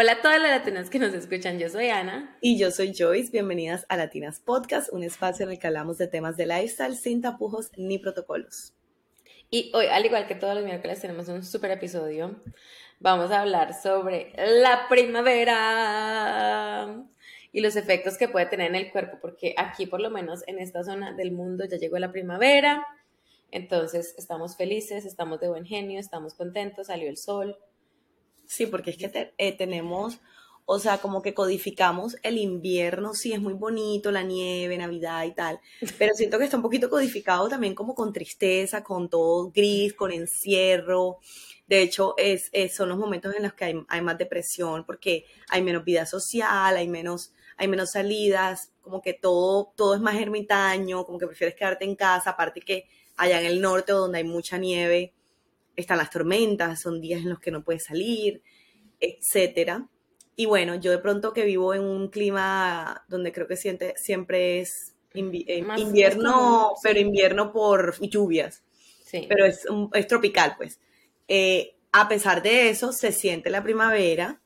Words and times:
Hola 0.00 0.12
a 0.12 0.22
todas 0.22 0.40
las 0.40 0.52
latinas 0.52 0.90
que 0.90 1.00
nos 1.00 1.12
escuchan, 1.12 1.58
yo 1.58 1.68
soy 1.68 1.88
Ana. 1.88 2.38
Y 2.40 2.56
yo 2.56 2.70
soy 2.70 2.94
Joyce, 2.96 3.32
bienvenidas 3.32 3.84
a 3.88 3.96
Latinas 3.96 4.38
Podcast, 4.38 4.92
un 4.92 5.02
espacio 5.02 5.44
en 5.44 5.50
el 5.50 5.58
que 5.58 5.66
hablamos 5.66 5.98
de 5.98 6.06
temas 6.06 6.36
de 6.36 6.46
lifestyle 6.46 6.94
sin 6.94 7.20
tapujos 7.20 7.72
ni 7.76 7.98
protocolos. 7.98 8.74
Y 9.50 9.72
hoy, 9.74 9.86
al 9.86 10.06
igual 10.06 10.28
que 10.28 10.36
todos 10.36 10.54
los 10.54 10.62
miércoles, 10.64 11.00
tenemos 11.00 11.26
un 11.26 11.42
super 11.42 11.72
episodio. 11.72 12.40
Vamos 13.00 13.32
a 13.32 13.40
hablar 13.40 13.74
sobre 13.74 14.32
la 14.36 14.86
primavera 14.88 15.56
y 17.50 17.60
los 17.60 17.74
efectos 17.74 18.16
que 18.18 18.28
puede 18.28 18.46
tener 18.46 18.68
en 18.68 18.76
el 18.76 18.92
cuerpo, 18.92 19.18
porque 19.20 19.56
aquí, 19.56 19.86
por 19.86 20.00
lo 20.00 20.10
menos 20.10 20.44
en 20.46 20.60
esta 20.60 20.84
zona 20.84 21.12
del 21.14 21.32
mundo, 21.32 21.64
ya 21.64 21.76
llegó 21.76 21.98
la 21.98 22.12
primavera. 22.12 22.86
Entonces, 23.50 24.14
estamos 24.16 24.56
felices, 24.56 25.04
estamos 25.04 25.40
de 25.40 25.48
buen 25.48 25.64
genio, 25.64 25.98
estamos 25.98 26.34
contentos, 26.34 26.86
salió 26.86 27.08
el 27.08 27.16
sol 27.16 27.58
Sí, 28.48 28.64
porque 28.66 28.90
es 28.90 28.96
que 28.96 29.34
eh, 29.36 29.52
tenemos, 29.52 30.20
o 30.64 30.78
sea, 30.78 30.98
como 30.98 31.20
que 31.20 31.34
codificamos 31.34 32.16
el 32.22 32.38
invierno, 32.38 33.12
sí, 33.12 33.34
es 33.34 33.40
muy 33.40 33.52
bonito, 33.52 34.10
la 34.10 34.22
nieve, 34.22 34.78
Navidad 34.78 35.24
y 35.24 35.34
tal, 35.34 35.60
pero 35.98 36.14
siento 36.14 36.38
que 36.38 36.44
está 36.44 36.56
un 36.56 36.62
poquito 36.62 36.88
codificado 36.88 37.46
también 37.50 37.74
como 37.74 37.94
con 37.94 38.10
tristeza, 38.10 38.82
con 38.82 39.10
todo 39.10 39.50
gris, 39.50 39.92
con 39.92 40.12
encierro. 40.12 41.18
De 41.66 41.82
hecho, 41.82 42.14
es, 42.16 42.50
son 42.74 42.88
los 42.88 42.96
momentos 42.96 43.34
en 43.36 43.42
los 43.42 43.52
que 43.52 43.66
hay, 43.66 43.84
hay, 43.86 44.00
más 44.00 44.16
depresión 44.16 44.86
porque 44.86 45.26
hay 45.50 45.60
menos 45.62 45.84
vida 45.84 46.06
social, 46.06 46.74
hay 46.74 46.88
menos, 46.88 47.34
hay 47.58 47.68
menos 47.68 47.90
salidas, 47.90 48.72
como 48.80 49.02
que 49.02 49.12
todo, 49.12 49.74
todo 49.76 49.94
es 49.94 50.00
más 50.00 50.16
ermitaño, 50.16 51.04
como 51.04 51.18
que 51.18 51.26
prefieres 51.26 51.54
quedarte 51.54 51.84
en 51.84 51.96
casa, 51.96 52.30
aparte 52.30 52.62
que 52.62 52.86
allá 53.18 53.40
en 53.40 53.46
el 53.46 53.60
norte 53.60 53.92
donde 53.92 54.18
hay 54.18 54.24
mucha 54.24 54.56
nieve, 54.56 55.12
están 55.80 55.98
las 55.98 56.10
tormentas, 56.10 56.80
son 56.80 57.00
días 57.00 57.22
en 57.22 57.30
los 57.30 57.40
que 57.40 57.50
no 57.50 57.62
puedes 57.62 57.84
salir, 57.84 58.42
etcétera. 59.00 59.88
Y 60.36 60.46
bueno, 60.46 60.74
yo 60.76 60.90
de 60.90 60.98
pronto 60.98 61.32
que 61.32 61.44
vivo 61.44 61.74
en 61.74 61.82
un 61.82 62.08
clima 62.08 63.04
donde 63.08 63.32
creo 63.32 63.46
que 63.46 63.56
siente, 63.56 63.94
siempre 63.96 64.60
es 64.60 64.94
eh, 65.14 65.64
invierno, 65.76 66.74
pero 66.82 67.00
invierno 67.00 67.52
por 67.52 67.98
lluvias. 68.00 68.62
Sí. 69.04 69.26
Pero 69.28 69.46
es, 69.46 69.66
es 69.94 70.06
tropical, 70.06 70.54
pues. 70.56 70.80
Eh, 71.26 71.76
a 71.92 72.08
pesar 72.08 72.42
de 72.42 72.68
eso, 72.68 72.92
se 72.92 73.12
siente 73.12 73.50
la 73.50 73.62
primavera, 73.62 74.40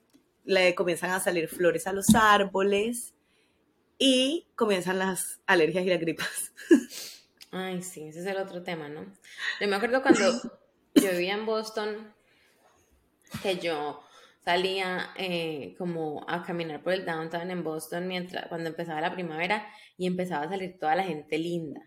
le 0.44 0.74
comienzan 0.74 1.10
a 1.10 1.20
salir 1.20 1.48
flores 1.48 1.86
a 1.86 1.92
los 1.92 2.14
árboles 2.14 3.14
y 3.98 4.48
comienzan 4.54 4.98
las 4.98 5.40
alergias 5.46 5.84
y 5.84 5.88
las 5.88 6.00
gripas. 6.00 6.52
Ay, 7.50 7.82
sí, 7.82 8.04
ese 8.04 8.20
es 8.20 8.26
el 8.26 8.38
otro 8.38 8.62
tema, 8.62 8.88
¿no? 8.88 9.04
Yo 9.60 9.68
me 9.68 9.76
acuerdo 9.76 10.00
cuando 10.00 10.22
yo 10.94 11.10
vivía 11.10 11.34
en 11.34 11.46
Boston, 11.46 12.14
que 13.42 13.56
yo 13.56 14.02
salía 14.44 15.10
eh, 15.16 15.74
como 15.78 16.24
a 16.28 16.42
caminar 16.42 16.82
por 16.82 16.92
el 16.92 17.04
downtown 17.04 17.50
en 17.50 17.62
Boston 17.62 18.08
mientras, 18.08 18.48
cuando 18.48 18.68
empezaba 18.68 19.00
la 19.00 19.12
primavera 19.12 19.66
y 19.96 20.06
empezaba 20.06 20.44
a 20.44 20.48
salir 20.48 20.78
toda 20.78 20.96
la 20.96 21.04
gente 21.04 21.38
linda. 21.38 21.80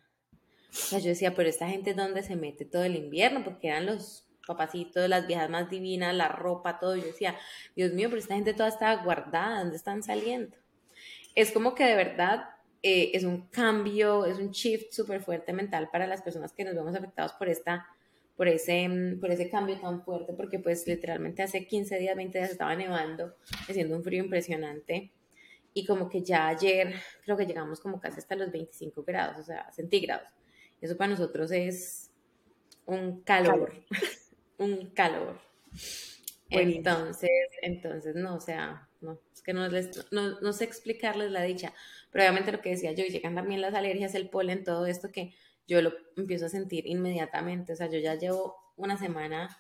Yo 0.92 1.00
decía, 1.00 1.34
pero 1.36 1.50
esta 1.50 1.70
gente 1.70 1.94
dónde 1.94 2.24
se 2.24 2.36
mete 2.36 2.66
todo 2.66 2.84
el 2.84 2.96
invierno, 2.96 3.44
porque 3.44 3.68
eran 3.70 3.86
los 3.86 4.26
papacitos, 4.46 5.08
las 5.10 5.26
viejas 5.28 5.50
más 5.50 5.70
divinas, 5.70 6.14
la 6.14 6.28
ropa, 6.28 6.80
todo. 6.80 6.96
Yo 6.96 7.06
decía, 7.06 7.36
Dios 7.76 7.94
mío, 7.94 8.10
pero 8.10 8.20
esta 8.20 8.36
gente 8.36 8.54
toda 8.54 8.70
está 8.70 8.94
guardada, 9.04 9.60
¿dónde 9.60 9.78
están 9.78 10.04
saliendo? 10.04 10.56
Es 11.34 11.52
como 11.52 11.76
que 11.76 11.86
de 11.86 11.96
verdad 11.96 12.50
eh, 12.84 13.12
es 13.14 13.24
un 13.24 13.48
cambio, 13.48 14.26
es 14.26 14.38
un 14.38 14.52
shift 14.52 14.92
súper 14.92 15.22
fuerte 15.22 15.54
mental 15.54 15.90
para 15.92 16.08
las 16.08 16.22
personas 16.22 16.54
que 16.54 16.64
nos 16.64 16.76
vemos 16.76 16.96
afectados 16.96 17.34
por 17.34 17.50
esta 17.50 17.88
por 18.36 18.48
ese, 18.48 18.88
mm, 18.88 19.20
por 19.20 19.32
ese 19.32 19.50
cambio 19.50 19.80
tan 19.80 20.04
fuerte, 20.04 20.34
porque 20.34 20.60
pues 20.60 20.86
literalmente 20.88 21.44
hace 21.44 21.66
15 21.66 21.98
días, 21.98 22.16
20 22.16 22.38
días 22.38 22.52
estaba 22.52 22.76
nevando, 22.76 23.36
haciendo 23.70 23.96
un 23.96 24.04
frío 24.04 24.24
impresionante, 24.24 25.12
y 25.74 25.86
como 25.86 26.10
que 26.10 26.24
ya 26.24 26.48
ayer 26.48 26.94
creo 27.24 27.36
que 27.36 27.46
llegamos 27.46 27.82
como 27.82 28.00
casi 28.00 28.20
hasta 28.20 28.36
los 28.36 28.52
25 28.52 29.04
grados, 29.04 29.40
o 29.40 29.44
sea, 29.44 29.70
centígrados. 29.74 30.30
Eso 30.80 30.96
para 30.96 31.12
nosotros 31.12 31.52
es 31.52 32.12
un 32.86 33.22
calor, 33.22 33.74
un 34.58 34.90
calor. 34.92 35.40
Entonces, 36.50 37.30
entonces, 37.62 38.16
no, 38.16 38.36
o 38.36 38.40
sea, 38.40 38.88
no, 39.02 39.20
es 39.34 39.42
que 39.42 39.52
no, 39.52 39.68
les, 39.68 40.12
no, 40.12 40.40
no 40.40 40.54
sé 40.54 40.64
explicarles 40.64 41.32
la 41.32 41.44
dicha, 41.44 41.74
pero 42.12 42.24
obviamente 42.24 42.52
lo 42.54 42.62
que 42.62 42.70
decía 42.70 42.94
yo, 42.94 43.04
llegan 43.04 43.36
también 43.36 43.60
las 43.60 43.74
alergias, 43.74 44.16
el 44.16 44.30
polen, 44.30 44.64
todo 44.64 44.86
esto 44.86 45.12
que 45.12 45.34
yo 45.68 45.82
lo 45.82 45.94
empiezo 46.16 46.46
a 46.46 46.50
sentir 46.50 46.88
inmediatamente. 46.88 47.74
O 47.74 47.76
sea, 47.76 47.90
yo 47.90 48.00
ya 48.00 48.16
llevo 48.16 48.56
una 48.76 48.98
semana 48.98 49.58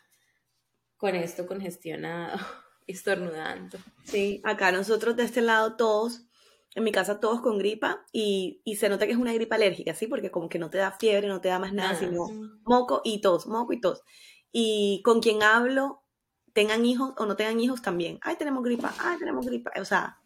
con 0.97 1.15
esto 1.15 1.45
congestionado, 1.47 2.37
estornudando. 2.87 3.77
Sí, 4.03 4.41
acá 4.43 4.71
nosotros 4.71 5.15
de 5.15 5.23
este 5.23 5.41
lado 5.41 5.75
todos, 5.75 6.27
en 6.75 6.83
mi 6.83 6.91
casa 6.91 7.19
todos 7.19 7.41
con 7.41 7.57
gripa 7.57 8.05
y, 8.11 8.61
se 8.77 8.89
nota 8.89 9.05
que 9.05 9.13
es 9.13 9.17
una 9.17 9.33
gripa 9.33 9.55
alérgica, 9.55 9.93
¿sí? 9.93 10.07
Porque 10.07 10.31
como 10.31 10.49
que 10.49 10.59
no 10.59 10.69
te 10.69 10.77
da 10.77 10.91
fiebre, 10.91 11.27
no 11.27 11.41
te 11.41 11.49
da 11.49 11.59
más 11.59 11.73
nada, 11.73 11.91
ah, 11.91 11.95
sino 11.95 12.27
moco 12.65 13.01
y 13.03 13.21
tos, 13.21 13.47
moco 13.47 13.73
y 13.73 13.79
tos. 13.79 14.01
Y 14.51 15.01
con 15.03 15.21
quien 15.21 15.43
hablo, 15.43 16.03
tengan 16.53 16.85
hijos 16.85 17.13
o 17.17 17.25
no 17.25 17.35
tengan 17.35 17.59
hijos 17.59 17.81
también. 17.81 18.19
Ay, 18.21 18.35
tenemos 18.37 18.63
gripa, 18.63 18.93
ay, 18.99 19.17
tenemos 19.17 19.45
gripa. 19.45 19.71
O 19.79 19.85
sea, 19.85 20.19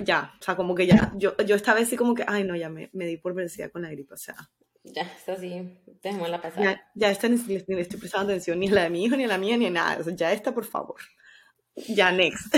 ya, 0.00 0.34
o 0.40 0.42
sea, 0.42 0.56
como 0.56 0.74
que 0.74 0.86
ya, 0.86 1.12
yo, 1.16 1.36
yo 1.38 1.54
esta 1.54 1.74
vez 1.74 1.88
sí 1.88 1.96
como 1.96 2.14
que, 2.14 2.24
ay, 2.26 2.44
no, 2.44 2.56
ya 2.56 2.68
me, 2.68 2.90
me 2.92 3.06
di 3.06 3.16
por 3.16 3.34
vencida 3.34 3.68
con 3.70 3.82
la 3.82 3.90
gripa, 3.90 4.14
o 4.14 4.18
sea, 4.18 4.36
ya, 4.84 5.02
está 5.02 5.32
así, 5.32 5.80
la 6.02 6.42
pasada. 6.42 6.62
Ya, 6.62 6.90
ya 6.94 7.10
esta 7.10 7.28
ni, 7.28 7.38
le 7.38 7.80
estoy 7.80 7.98
prestando 7.98 8.32
atención 8.32 8.60
ni 8.60 8.68
a 8.68 8.72
la 8.72 8.82
de 8.84 8.90
mi 8.90 9.04
hijo, 9.04 9.16
ni 9.16 9.24
a 9.24 9.28
la 9.28 9.38
mía, 9.38 9.56
ni 9.56 9.66
a 9.66 9.70
nada. 9.70 9.98
O 10.00 10.04
sea, 10.04 10.14
ya 10.14 10.32
está, 10.32 10.52
por 10.52 10.66
favor. 10.66 11.00
Ya, 11.88 12.12
next. 12.12 12.54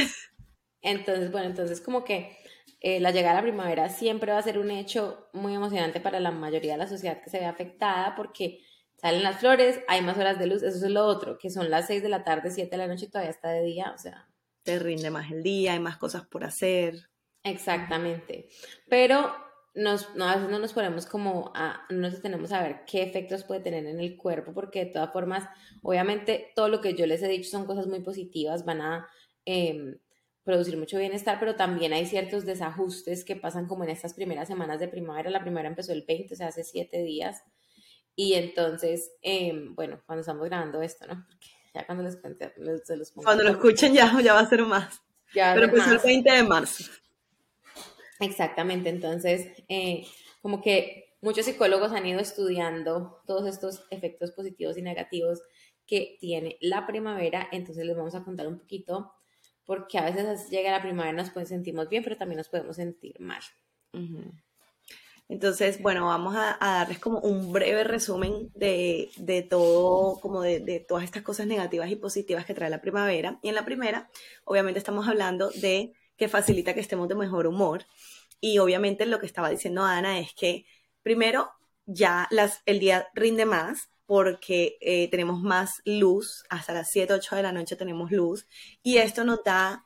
Entonces, 0.83 1.31
bueno, 1.31 1.47
entonces 1.47 1.81
como 1.81 2.05
que 2.05 2.37
eh, 2.81 3.01
la 3.01 3.13
llegada 3.13 3.39
a 3.39 3.41
la 3.41 3.43
primavera 3.43 3.89
siempre 3.89 4.33
va 4.33 4.39
a 4.39 4.43
ser 4.43 4.59
un 4.59 4.71
hecho 4.71 5.29
muy 5.33 5.55
emocionante 5.55 6.01
para 6.01 6.19
la 6.21 6.33
mayoría 6.33 6.73
de 6.73 6.79
la 6.79 6.89
sociedad 6.89 7.23
que 7.23 7.31
se 7.31 7.39
ve 7.39 7.47
afectada 7.47 8.15
porque 8.17 8.61
salen 8.97 9.23
las 9.23 9.39
flores, 9.39 9.81
hay 9.89 10.03
más 10.03 10.19
horas 10.19 10.39
de 10.39 10.47
luz, 10.47 10.63
eso 10.63 10.85
es 10.85 10.91
lo 10.91 11.05
otro, 11.05 11.39
que 11.39 11.51
son 11.51 11.71
las 11.71 11.87
6 11.87 12.03
de 12.03 12.09
la 12.09 12.25
tarde, 12.25 12.51
7 12.51 12.71
de 12.71 12.77
la 12.77 12.87
noche 12.87 13.07
y 13.07 13.09
todavía 13.09 13.31
está 13.31 13.51
de 13.51 13.63
día, 13.63 13.93
o 13.95 13.99
sea... 13.99 14.29
Te 14.63 14.79
rinde 14.81 15.11
más 15.11 15.31
el 15.31 15.45
día, 15.45 15.75
hay 15.75 15.81
más 15.81 15.97
cosas 15.97 16.27
por 16.27 16.43
hacer. 16.43 17.09
Exactamente. 17.45 18.49
Pero 18.89 19.33
nos, 19.77 20.15
no, 20.17 20.25
a 20.25 20.37
veces 20.37 20.51
no 20.51 20.59
nos 20.59 20.73
ponemos 20.73 21.05
como 21.05 21.53
a, 21.55 21.83
no 21.91 22.09
nos 22.09 22.23
tenemos 22.23 22.51
a 22.51 22.63
ver 22.63 22.85
qué 22.87 23.03
efectos 23.03 23.45
puede 23.45 23.61
tener 23.61 23.85
en 23.87 24.01
el 24.01 24.17
cuerpo, 24.17 24.55
porque 24.55 24.87
de 24.87 24.91
todas 24.91 25.13
formas, 25.13 25.47
obviamente 25.83 26.51
todo 26.57 26.69
lo 26.69 26.81
que 26.81 26.95
yo 26.95 27.07
les 27.07 27.23
he 27.23 27.29
dicho 27.29 27.51
son 27.51 27.67
cosas 27.67 27.87
muy 27.87 28.01
positivas, 28.01 28.65
van 28.65 28.81
a 28.81 29.09
em, 29.45 29.99
producir 30.45 30.79
mucho 30.79 30.99
bienestar, 30.99 31.39
pero 31.39 31.57
también 31.57 31.93
hay 31.93 32.07
ciertos 32.07 32.47
desajustes 32.47 33.23
que 33.23 33.37
pasan 33.37 33.67
como 33.67 33.85
en 33.85 33.91
estas 33.91 34.15
primeras 34.15 34.49
semanas 34.49 34.81
de 34.81 34.89
primavera. 34.89 35.29
La 35.29 35.43
primera 35.43 35.69
empezó 35.69 35.93
el 35.93 36.05
20, 36.09 36.33
o 36.33 36.37
sea, 36.37 36.49
hace 36.49 36.65
siete 36.65 37.03
días. 37.03 37.43
Y 38.15 38.33
entonces, 38.35 39.13
em, 39.21 39.75
bueno, 39.75 40.01
cuando 40.07 40.21
estamos 40.21 40.47
grabando 40.47 40.81
esto, 40.81 41.07
¿no? 41.07 41.27
Porque 41.29 41.49
ya 41.75 41.85
cuando 41.85 42.03
les 42.03 42.17
cuente, 42.17 42.51
se 42.85 42.97
los 42.97 43.11
Cuando 43.11 43.45
lo 43.45 43.51
escuchen 43.51 43.93
ya, 43.93 44.19
ya 44.23 44.33
va 44.33 44.41
a 44.41 44.49
ser 44.49 44.63
más. 44.63 45.03
pero 45.35 45.65
empezó 45.65 45.93
el 45.93 45.99
20 45.99 46.33
de 46.33 46.43
marzo. 46.45 46.85
Exactamente, 48.21 48.89
entonces, 48.89 49.49
eh, 49.69 50.07
como 50.43 50.61
que 50.63 51.17
muchos 51.21 51.45
psicólogos 51.45 51.93
han 51.93 52.07
ido 52.07 52.21
estudiando 52.21 53.21
todos 53.27 53.47
estos 53.49 53.85
efectos 53.91 54.33
positivos 54.33 54.77
y 54.79 54.83
negativos 54.83 55.43
que 55.87 56.17
tiene 56.21 56.57
la 56.61 56.87
primavera, 56.87 57.49
entonces 57.53 57.85
les 57.85 57.97
vamos 57.97 58.15
a 58.15 58.25
contar 58.25 58.49
un 58.49 58.59
poquito, 58.59 59.13
porque 59.65 59.99
a 59.99 60.05
veces 60.05 60.49
llega 60.51 60.71
la 60.71 60.83
primavera 60.83 61.13
nos 61.13 61.49
sentimos 61.49 61.89
bien, 61.89 62.03
pero 62.03 62.17
también 62.17 62.39
nos 62.39 62.49
podemos 62.49 62.77
sentir 62.77 63.19
mal. 63.21 63.43
Entonces, 65.29 65.83
bueno, 65.83 66.07
vamos 66.07 66.37
a, 66.37 66.57
darles 66.61 67.01
como 67.01 67.19
un 67.19 67.53
breve 67.53 67.83
resumen 67.83 68.51
de, 68.55 69.47
todo, 69.51 70.21
como 70.21 70.43
de, 70.43 70.61
de, 70.61 70.79
todas 70.81 71.05
estas 71.05 71.23
cosas 71.23 71.47
negativas 71.47 71.91
y 71.91 71.97
positivas 71.97 72.45
que 72.45 72.55
trae 72.55 72.71
la 72.71 72.81
primavera. 72.81 73.41
Y 73.43 73.49
en 73.49 73.57
la 73.57 73.65
primera, 73.65 74.09
obviamente 74.45 74.79
estamos 74.79 75.09
hablando 75.09 75.51
de 75.51 75.93
que 76.17 76.29
facilita 76.29 76.75
que 76.75 76.81
estemos 76.81 77.09
de 77.09 77.15
mejor 77.15 77.47
humor. 77.47 77.87
Y 78.41 78.59
obviamente 78.59 79.07
lo 79.07 79.19
que 79.19 79.27
estaba 79.27 79.51
diciendo 79.51 79.83
Ana 79.85 80.19
es 80.19 80.33
que 80.35 80.67
primero 81.03 81.51
ya 81.87 82.27
las, 82.31 82.63
el 82.67 82.81
día 82.81 83.09
rinde 83.15 83.45
más 83.47 83.91
porque 84.07 84.77
eh, 84.81 85.09
tenemos 85.11 85.41
más 85.41 85.83
luz, 85.85 86.45
hasta 86.49 86.73
las 86.73 86.91
7, 86.91 87.13
8 87.15 87.37
de 87.37 87.43
la 87.43 87.53
noche 87.53 87.77
tenemos 87.77 88.11
luz 88.13 88.47
y 88.83 88.99
esto 88.99 89.25
nos 89.25 89.43
da 89.45 89.85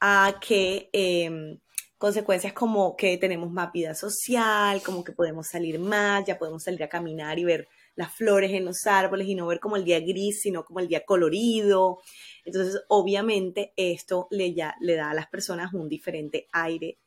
a 0.00 0.34
que 0.40 0.90
em, 0.92 1.58
consecuencias 1.96 2.52
como 2.52 2.96
que 2.96 3.16
tenemos 3.16 3.50
más 3.50 3.72
vida 3.72 3.94
social, 3.94 4.82
como 4.82 5.04
que 5.04 5.12
podemos 5.12 5.46
salir 5.46 5.78
más, 5.78 6.24
ya 6.26 6.38
podemos 6.38 6.64
salir 6.64 6.82
a 6.82 6.88
caminar 6.88 7.38
y 7.38 7.44
ver 7.44 7.68
las 7.94 8.12
flores 8.12 8.50
en 8.52 8.64
los 8.64 8.86
árboles 8.86 9.28
y 9.28 9.34
no 9.34 9.46
ver 9.46 9.60
como 9.60 9.76
el 9.76 9.84
día 9.84 10.00
gris, 10.00 10.40
sino 10.42 10.64
como 10.64 10.80
el 10.80 10.88
día 10.88 11.04
colorido. 11.04 12.00
Entonces, 12.44 12.82
obviamente, 12.88 13.72
esto 13.76 14.28
le, 14.30 14.54
ya, 14.54 14.74
le 14.80 14.96
da 14.96 15.10
a 15.10 15.14
las 15.14 15.28
personas 15.28 15.72
un 15.72 15.88
diferente 15.88 16.48
aire, 16.52 16.98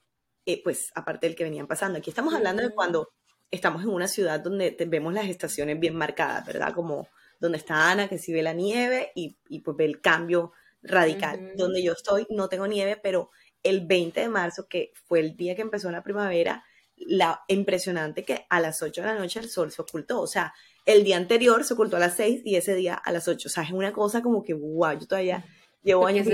eh, 0.46 0.62
pues 0.64 0.92
aparte 0.96 1.28
del 1.28 1.36
que 1.36 1.44
venían 1.44 1.68
pasando. 1.68 2.00
Aquí 2.00 2.10
estamos 2.10 2.34
hablando 2.34 2.62
de 2.62 2.70
cuando 2.70 3.10
estamos 3.52 3.84
en 3.84 3.90
una 3.90 4.08
ciudad 4.08 4.40
donde 4.40 4.76
vemos 4.88 5.14
las 5.14 5.28
estaciones 5.28 5.80
bien 5.80 5.96
marcadas, 5.96 6.46
¿verdad? 6.46 6.74
Como 6.74 7.08
donde 7.40 7.58
está 7.58 7.92
Ana, 7.92 8.08
que 8.08 8.18
sí 8.18 8.34
ve 8.34 8.44
la 8.44 8.54
nieve 8.54 9.12
y, 9.16 9.38
y 9.50 9.60
pues 9.60 9.76
ve 9.78 9.86
el 9.86 10.02
cambio 10.02 10.54
radical. 10.82 11.54
Donde 11.56 11.84
yo 11.84 11.94
estoy 11.94 12.28
no 12.30 12.50
tengo 12.50 12.68
nieve, 12.68 13.00
pero 13.02 13.30
el 13.64 13.86
20 13.86 14.22
de 14.22 14.30
marzo, 14.30 14.68
que 14.68 14.92
fue 14.94 15.20
el 15.20 15.36
día 15.36 15.56
que 15.56 15.62
empezó 15.62 15.92
la 15.92 16.04
primavera, 16.04 16.64
la 16.96 17.44
impresionante 17.48 18.24
que 18.24 18.46
a 18.50 18.60
las 18.60 18.82
8 18.82 19.02
de 19.02 19.08
la 19.08 19.16
noche 19.16 19.40
el 19.40 19.50
sol 19.50 19.72
se 19.72 19.82
ocultó. 19.82 20.22
O 20.22 20.28
sea, 20.28 20.54
el 20.86 21.04
día 21.04 21.18
anterior 21.18 21.64
se 21.64 21.74
ocultó 21.74 21.98
a 21.98 22.00
las 22.00 22.16
6 22.16 22.42
y 22.46 22.56
ese 22.56 22.76
día 22.76 22.94
a 22.94 23.12
las 23.12 23.28
8. 23.28 23.48
O 23.48 23.52
sea, 23.52 23.64
es 23.64 23.72
una 23.72 23.92
cosa 23.92 24.22
como 24.22 24.44
que, 24.44 24.54
wow, 24.54 24.94
yo 25.00 25.08
todavía 25.08 25.46
llevo 25.84 26.06
años 26.06 26.28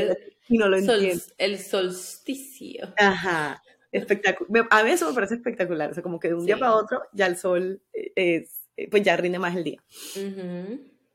y 0.47 0.57
no 0.57 0.67
lo 0.67 0.77
entiendo. 0.77 1.23
El 1.37 1.59
solsticio. 1.59 2.93
Ajá, 2.97 3.63
espectacular. 3.91 4.67
A 4.69 4.83
mí 4.83 4.91
eso 4.91 5.07
me 5.07 5.15
parece 5.15 5.35
espectacular. 5.35 5.91
O 5.91 5.93
sea, 5.93 6.03
como 6.03 6.19
que 6.19 6.29
de 6.29 6.35
un 6.35 6.45
día 6.45 6.57
para 6.57 6.75
otro 6.75 7.01
ya 7.13 7.27
el 7.27 7.37
sol 7.37 7.81
eh, 7.93 8.11
es, 8.15 8.61
eh, 8.75 8.89
pues 8.89 9.03
ya 9.03 9.15
rinde 9.15 9.39
más 9.39 9.55
el 9.55 9.63
día. 9.63 9.83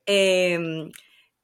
Em, 0.07 0.91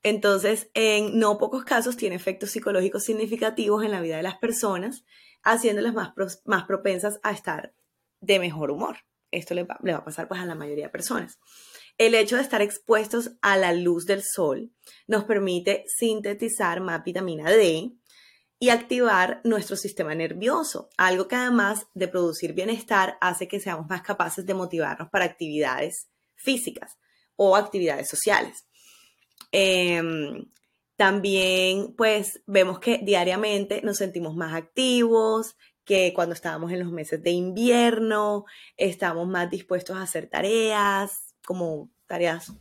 entonces, 0.02 0.70
en 0.74 1.18
no 1.18 1.38
pocos 1.38 1.64
casos 1.64 1.96
tiene 1.96 2.16
efectos 2.16 2.50
psicológicos 2.50 3.04
significativos 3.04 3.84
en 3.84 3.90
la 3.90 4.00
vida 4.00 4.16
de 4.16 4.22
las 4.22 4.36
personas, 4.36 5.04
haciéndolas 5.42 5.94
más, 5.94 6.12
más 6.44 6.64
propensas 6.64 7.20
a 7.22 7.32
estar 7.32 7.74
de 8.20 8.38
mejor 8.38 8.70
humor. 8.70 8.98
Esto 9.30 9.54
le 9.54 9.64
va, 9.64 9.78
le 9.82 9.92
va 9.92 9.98
a 9.98 10.04
pasar 10.04 10.28
pues 10.28 10.40
a 10.40 10.46
la 10.46 10.54
mayoría 10.54 10.86
de 10.86 10.90
personas. 10.90 11.38
El 11.98 12.14
hecho 12.14 12.36
de 12.36 12.42
estar 12.42 12.62
expuestos 12.62 13.32
a 13.42 13.56
la 13.56 13.72
luz 13.72 14.06
del 14.06 14.22
sol 14.22 14.72
nos 15.06 15.24
permite 15.24 15.84
sintetizar 15.86 16.80
más 16.80 17.04
vitamina 17.04 17.50
D 17.50 17.92
y 18.58 18.70
activar 18.70 19.40
nuestro 19.44 19.76
sistema 19.76 20.14
nervioso, 20.14 20.88
algo 20.96 21.26
que 21.26 21.34
además 21.36 21.86
de 21.94 22.08
producir 22.08 22.52
bienestar 22.52 23.18
hace 23.20 23.48
que 23.48 23.60
seamos 23.60 23.88
más 23.88 24.02
capaces 24.02 24.46
de 24.46 24.54
motivarnos 24.54 25.08
para 25.10 25.24
actividades 25.24 26.08
físicas 26.36 26.96
o 27.36 27.56
actividades 27.56 28.08
sociales. 28.08 28.66
Em, 29.50 30.48
también 30.96 31.94
pues 31.96 32.40
vemos 32.46 32.78
que 32.78 32.98
diariamente 32.98 33.82
nos 33.82 33.96
sentimos 33.96 34.36
más 34.36 34.54
activos, 34.54 35.56
que 35.84 36.12
cuando 36.14 36.34
estábamos 36.34 36.70
en 36.70 36.78
los 36.80 36.92
meses 36.92 37.22
de 37.22 37.30
invierno, 37.30 38.44
estamos 38.76 39.26
más 39.26 39.50
dispuestos 39.50 39.96
a 39.96 40.02
hacer 40.02 40.28
tareas, 40.28 41.31
como 41.44 41.90
tareas 42.06 42.52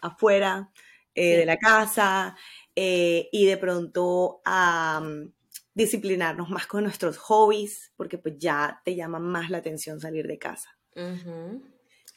afuera 0.00 0.70
eh, 1.14 1.38
de 1.38 1.46
la 1.46 1.56
casa, 1.56 2.36
eh, 2.74 3.28
y 3.32 3.46
de 3.46 3.56
pronto 3.56 4.40
a 4.44 5.02
disciplinarnos 5.74 6.50
más 6.50 6.66
con 6.66 6.84
nuestros 6.84 7.18
hobbies, 7.18 7.92
porque 7.96 8.18
pues 8.18 8.36
ya 8.38 8.80
te 8.84 8.94
llama 8.94 9.18
más 9.18 9.50
la 9.50 9.58
atención 9.58 10.00
salir 10.00 10.26
de 10.26 10.38
casa. 10.38 10.76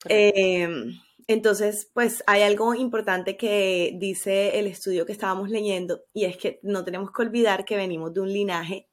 Em, 0.06 1.00
entonces, 1.28 1.90
pues 1.94 2.24
hay 2.26 2.42
algo 2.42 2.74
importante 2.74 3.38
que 3.38 3.96
dice 4.00 4.60
el 4.60 4.68
estudio 4.68 5.06
que 5.06 5.12
estábamos 5.12 5.50
leyendo, 5.50 6.04
y 6.14 6.26
es 6.26 6.38
que 6.38 6.60
no 6.64 6.84
tenemos 6.84 7.12
que 7.12 7.22
olvidar 7.22 7.66
que 7.66 7.76
venimos 7.76 8.14
de 8.14 8.22
un 8.22 8.34
linaje 8.34 8.88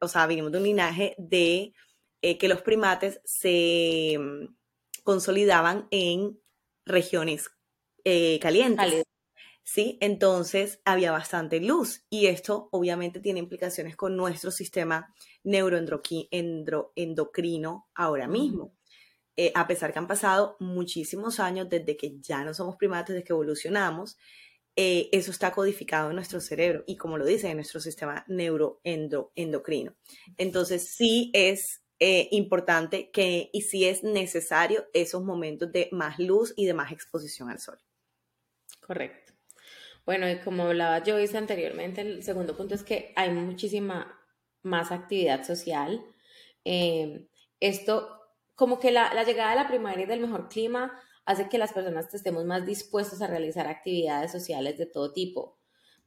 o 0.00 0.08
sea, 0.08 0.26
venimos 0.26 0.52
de 0.52 0.58
un 0.58 0.64
linaje 0.64 1.14
de 1.18 1.72
eh, 2.22 2.38
que 2.38 2.48
los 2.48 2.62
primates 2.62 3.20
se 3.24 4.16
mm, 4.18 4.54
consolidaban 5.04 5.88
en 5.90 6.38
regiones 6.86 7.50
eh, 8.04 8.38
calientes. 8.40 9.04
¿sí? 9.66 9.98
Entonces 10.00 10.80
había 10.84 11.10
bastante 11.12 11.60
luz 11.60 12.06
y 12.08 12.26
esto 12.26 12.68
obviamente 12.70 13.20
tiene 13.20 13.40
implicaciones 13.40 13.96
con 13.96 14.16
nuestro 14.16 14.50
sistema 14.50 15.14
neuroendocrino 15.42 17.88
ahora 17.94 18.28
mismo. 18.28 18.72
Eh, 19.36 19.52
a 19.54 19.66
pesar 19.66 19.92
que 19.92 19.98
han 19.98 20.06
pasado 20.06 20.56
muchísimos 20.60 21.38
años 21.40 21.68
desde 21.68 21.98
que 21.98 22.18
ya 22.20 22.42
no 22.44 22.54
somos 22.54 22.76
primates, 22.76 23.14
desde 23.14 23.26
que 23.26 23.34
evolucionamos, 23.34 24.16
eh, 24.76 25.10
eso 25.12 25.30
está 25.30 25.52
codificado 25.52 26.08
en 26.10 26.16
nuestro 26.16 26.40
cerebro 26.40 26.84
y 26.86 26.96
como 26.96 27.18
lo 27.18 27.26
dice, 27.26 27.50
en 27.50 27.56
nuestro 27.56 27.80
sistema 27.80 28.24
neuroendocrino. 28.28 29.94
Entonces 30.38 30.94
sí 30.94 31.30
es 31.34 31.82
eh, 31.98 32.28
importante 32.30 33.10
que 33.10 33.48
y 33.52 33.62
sí 33.62 33.86
es 33.86 34.02
necesario 34.02 34.86
esos 34.92 35.24
momentos 35.24 35.72
de 35.72 35.88
más 35.92 36.18
luz 36.18 36.52
y 36.56 36.66
de 36.66 36.74
más 36.74 36.92
exposición 36.92 37.48
al 37.48 37.58
sol. 37.58 37.78
Correcto. 38.80 39.32
Bueno, 40.04 40.30
y 40.30 40.38
como 40.40 40.64
hablaba 40.64 41.02
yo 41.02 41.16
anteriormente, 41.16 42.02
el 42.02 42.22
segundo 42.22 42.56
punto 42.56 42.74
es 42.74 42.84
que 42.84 43.12
hay 43.16 43.30
muchísima 43.30 44.20
más 44.62 44.92
actividad 44.92 45.44
social. 45.44 46.04
Eh, 46.64 47.28
esto, 47.60 48.20
como 48.54 48.78
que 48.78 48.92
la, 48.92 49.12
la 49.14 49.24
llegada 49.24 49.50
de 49.50 49.56
la 49.56 49.68
primavera 49.68 50.02
y 50.02 50.06
del 50.06 50.20
mejor 50.20 50.48
clima 50.48 51.00
hace 51.24 51.48
que 51.48 51.58
las 51.58 51.72
personas 51.72 52.12
estemos 52.14 52.44
más 52.44 52.64
dispuestos 52.64 53.20
a 53.20 53.26
realizar 53.26 53.66
actividades 53.66 54.30
sociales 54.30 54.78
de 54.78 54.86
todo 54.86 55.12
tipo, 55.12 55.55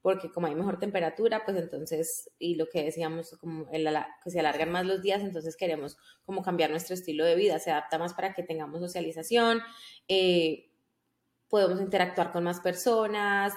porque 0.02 0.32
como 0.32 0.48
hay 0.48 0.56
mejor 0.56 0.80
temperatura, 0.80 1.44
pues 1.46 1.58
entonces, 1.58 2.30
y 2.40 2.56
lo 2.56 2.68
que 2.68 2.84
decíamos, 2.84 3.38
como 3.40 3.70
que 3.70 4.32
se 4.32 4.40
alargan 4.40 4.72
más 4.72 4.86
los 4.86 5.02
días, 5.02 5.22
entonces 5.22 5.58
queremos 5.58 5.98
como 6.24 6.42
cambiar 6.42 6.70
nuestro 6.70 6.94
estilo 6.94 7.26
de 7.26 7.36
vida, 7.36 7.60
se 7.60 7.72
adapta 7.72 7.98
más 7.98 8.14
para 8.14 8.34
que 8.34 8.44
tengamos 8.44 8.80
socialización, 8.80 9.62
eh, 10.08 10.72
podemos 11.50 11.82
interactuar 11.82 12.32
con 12.32 12.44
más 12.44 12.60
personas, 12.60 13.54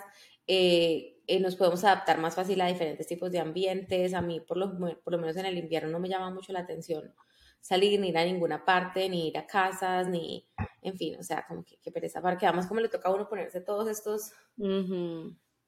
eh, 0.47 1.21
eh, 1.27 1.41
nos 1.41 1.57
podemos 1.57 1.85
adaptar 1.85 2.19
más 2.19 2.35
fácil 2.35 2.61
a 2.61 2.67
diferentes 2.67 3.07
tipos 3.07 3.31
de 3.31 3.39
ambientes. 3.39 4.13
A 4.13 4.21
mí, 4.23 4.41
por 4.41 4.57
lo, 4.57 4.77
por 4.77 5.13
lo 5.13 5.19
menos 5.19 5.37
en 5.37 5.47
el 5.47 5.57
invierno, 5.57 5.91
no 5.91 6.01
me 6.01 6.09
llama 6.09 6.31
mucho 6.31 6.53
la 6.53 6.61
atención 6.61 7.15
salir, 7.63 7.99
ni 8.01 8.09
ir 8.09 8.19
a 8.19 8.25
ninguna 8.25 8.65
parte, 8.65 9.09
ni 9.09 9.29
ir 9.29 9.39
a 9.39 9.47
casas, 9.47 10.09
ni, 10.09 10.47
en 10.83 10.99
fin, 10.99 11.17
o 11.19 11.23
sea, 11.23 11.47
como 11.47 11.65
que, 11.65 11.79
qué 11.81 11.93
pereza, 11.93 12.21
porque 12.21 12.45
además 12.45 12.67
como 12.67 12.81
le 12.81 12.89
toca 12.89 13.09
a 13.09 13.15
uno 13.15 13.29
ponerse 13.29 13.61
todos 13.61 13.89
estos 13.89 14.33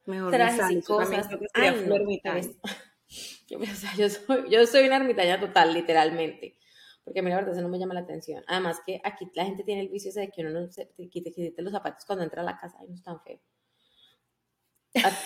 Mejor 0.06 0.30
trajes 0.30 0.70
y 0.70 0.82
cosas. 0.82 1.28
Ay, 1.54 1.86
no, 1.86 1.96
yo, 3.48 3.58
o 3.58 3.66
sea, 3.66 3.94
yo, 3.96 4.08
soy, 4.08 4.50
yo 4.50 4.66
soy 4.66 4.86
una 4.86 4.96
ermitaña 4.96 5.40
total, 5.40 5.72
literalmente. 5.72 6.58
Porque 7.04 7.20
a 7.20 7.22
mí 7.22 7.30
la 7.30 7.36
verdad 7.36 7.52
eso 7.52 7.62
no 7.62 7.68
me 7.68 7.78
llama 7.78 7.94
la 7.94 8.00
atención. 8.00 8.42
Además 8.46 8.80
que 8.84 9.00
aquí 9.04 9.30
la 9.34 9.44
gente 9.44 9.62
tiene 9.62 9.82
el 9.82 9.88
vicio 9.88 10.12
de 10.12 10.30
que 10.30 10.40
uno 10.40 10.50
no 10.50 10.70
se 10.70 10.90
quite, 11.10 11.32
quite 11.32 11.62
los 11.62 11.72
zapatos 11.72 12.04
cuando 12.06 12.24
entra 12.24 12.40
a 12.42 12.44
la 12.44 12.58
casa. 12.58 12.78
y 12.82 12.88
no 12.88 12.94
es 12.94 13.02
tan 13.02 13.20
feo. 13.22 13.40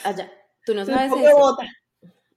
Allá, 0.05 0.33
tú 0.65 0.75
no 0.75 0.85
sabes 0.85 1.13
eso. 1.13 1.57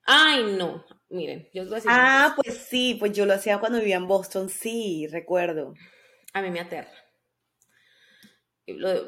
Ay, 0.06 0.56
no. 0.58 0.86
Miren, 1.10 1.50
yo 1.54 1.64
os 1.64 1.70
voy 1.70 1.76
a 1.76 1.78
decir. 1.78 1.92
Ah, 1.94 2.34
pues 2.36 2.58
sí, 2.58 2.96
pues 3.00 3.12
yo 3.14 3.26
lo 3.26 3.34
hacía 3.34 3.60
cuando 3.60 3.80
vivía 3.80 3.98
en 3.98 4.08
Boston, 4.08 4.50
sí, 4.50 5.08
recuerdo. 5.08 5.74
A 6.34 6.42
mí 6.42 6.52
me 6.52 6.60
aterra. 6.60 6.92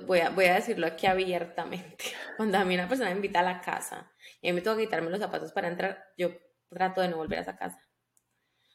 Voy, 0.06 0.20
a, 0.20 0.30
voy 0.30 0.46
a 0.46 0.56
decirlo 0.56 0.88
aquí 0.88 1.08
abiertamente. 1.08 2.06
Cuando 2.38 2.58
a 2.58 2.66
mí 2.66 2.76
una 2.76 2.88
persona 2.88 3.10
me 3.10 3.16
invita 3.16 3.40
a 3.42 3.44
la 3.44 3.62
casa 3.62 4.12
y 4.42 4.50
a 4.50 4.52
mí 4.52 4.56
me 4.56 4.62
tengo 4.62 4.78
que 4.78 4.84
quitarme 4.84 5.10
los 5.10 5.20
zapatos 5.20 5.52
para 5.52 5.68
entrar, 5.68 6.04
yo 6.18 6.30
trato 6.70 7.02
de 7.02 7.10
no 7.10 7.18
volver 7.18 7.40
a 7.40 7.42
esa 7.42 7.58
casa. 7.58 7.80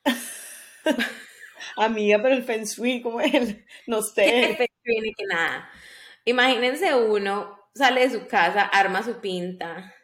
Amiga, 1.76 2.20
pero 2.22 2.34
el 2.34 2.44
feng 2.44 2.64
shui, 2.64 3.02
como 3.02 3.20
él, 3.20 3.64
no 3.86 4.02
sé. 4.02 4.50
El 4.50 4.56
feng 4.56 4.68
shui 4.84 5.00
ni 5.00 5.14
que 5.14 5.24
nada. 5.26 5.70
Imagínense 6.24 6.94
uno 6.94 7.58
sale 7.74 8.00
de 8.00 8.10
su 8.10 8.26
casa, 8.26 8.62
arma 8.62 9.02
su 9.02 9.20
pinta 9.20 9.94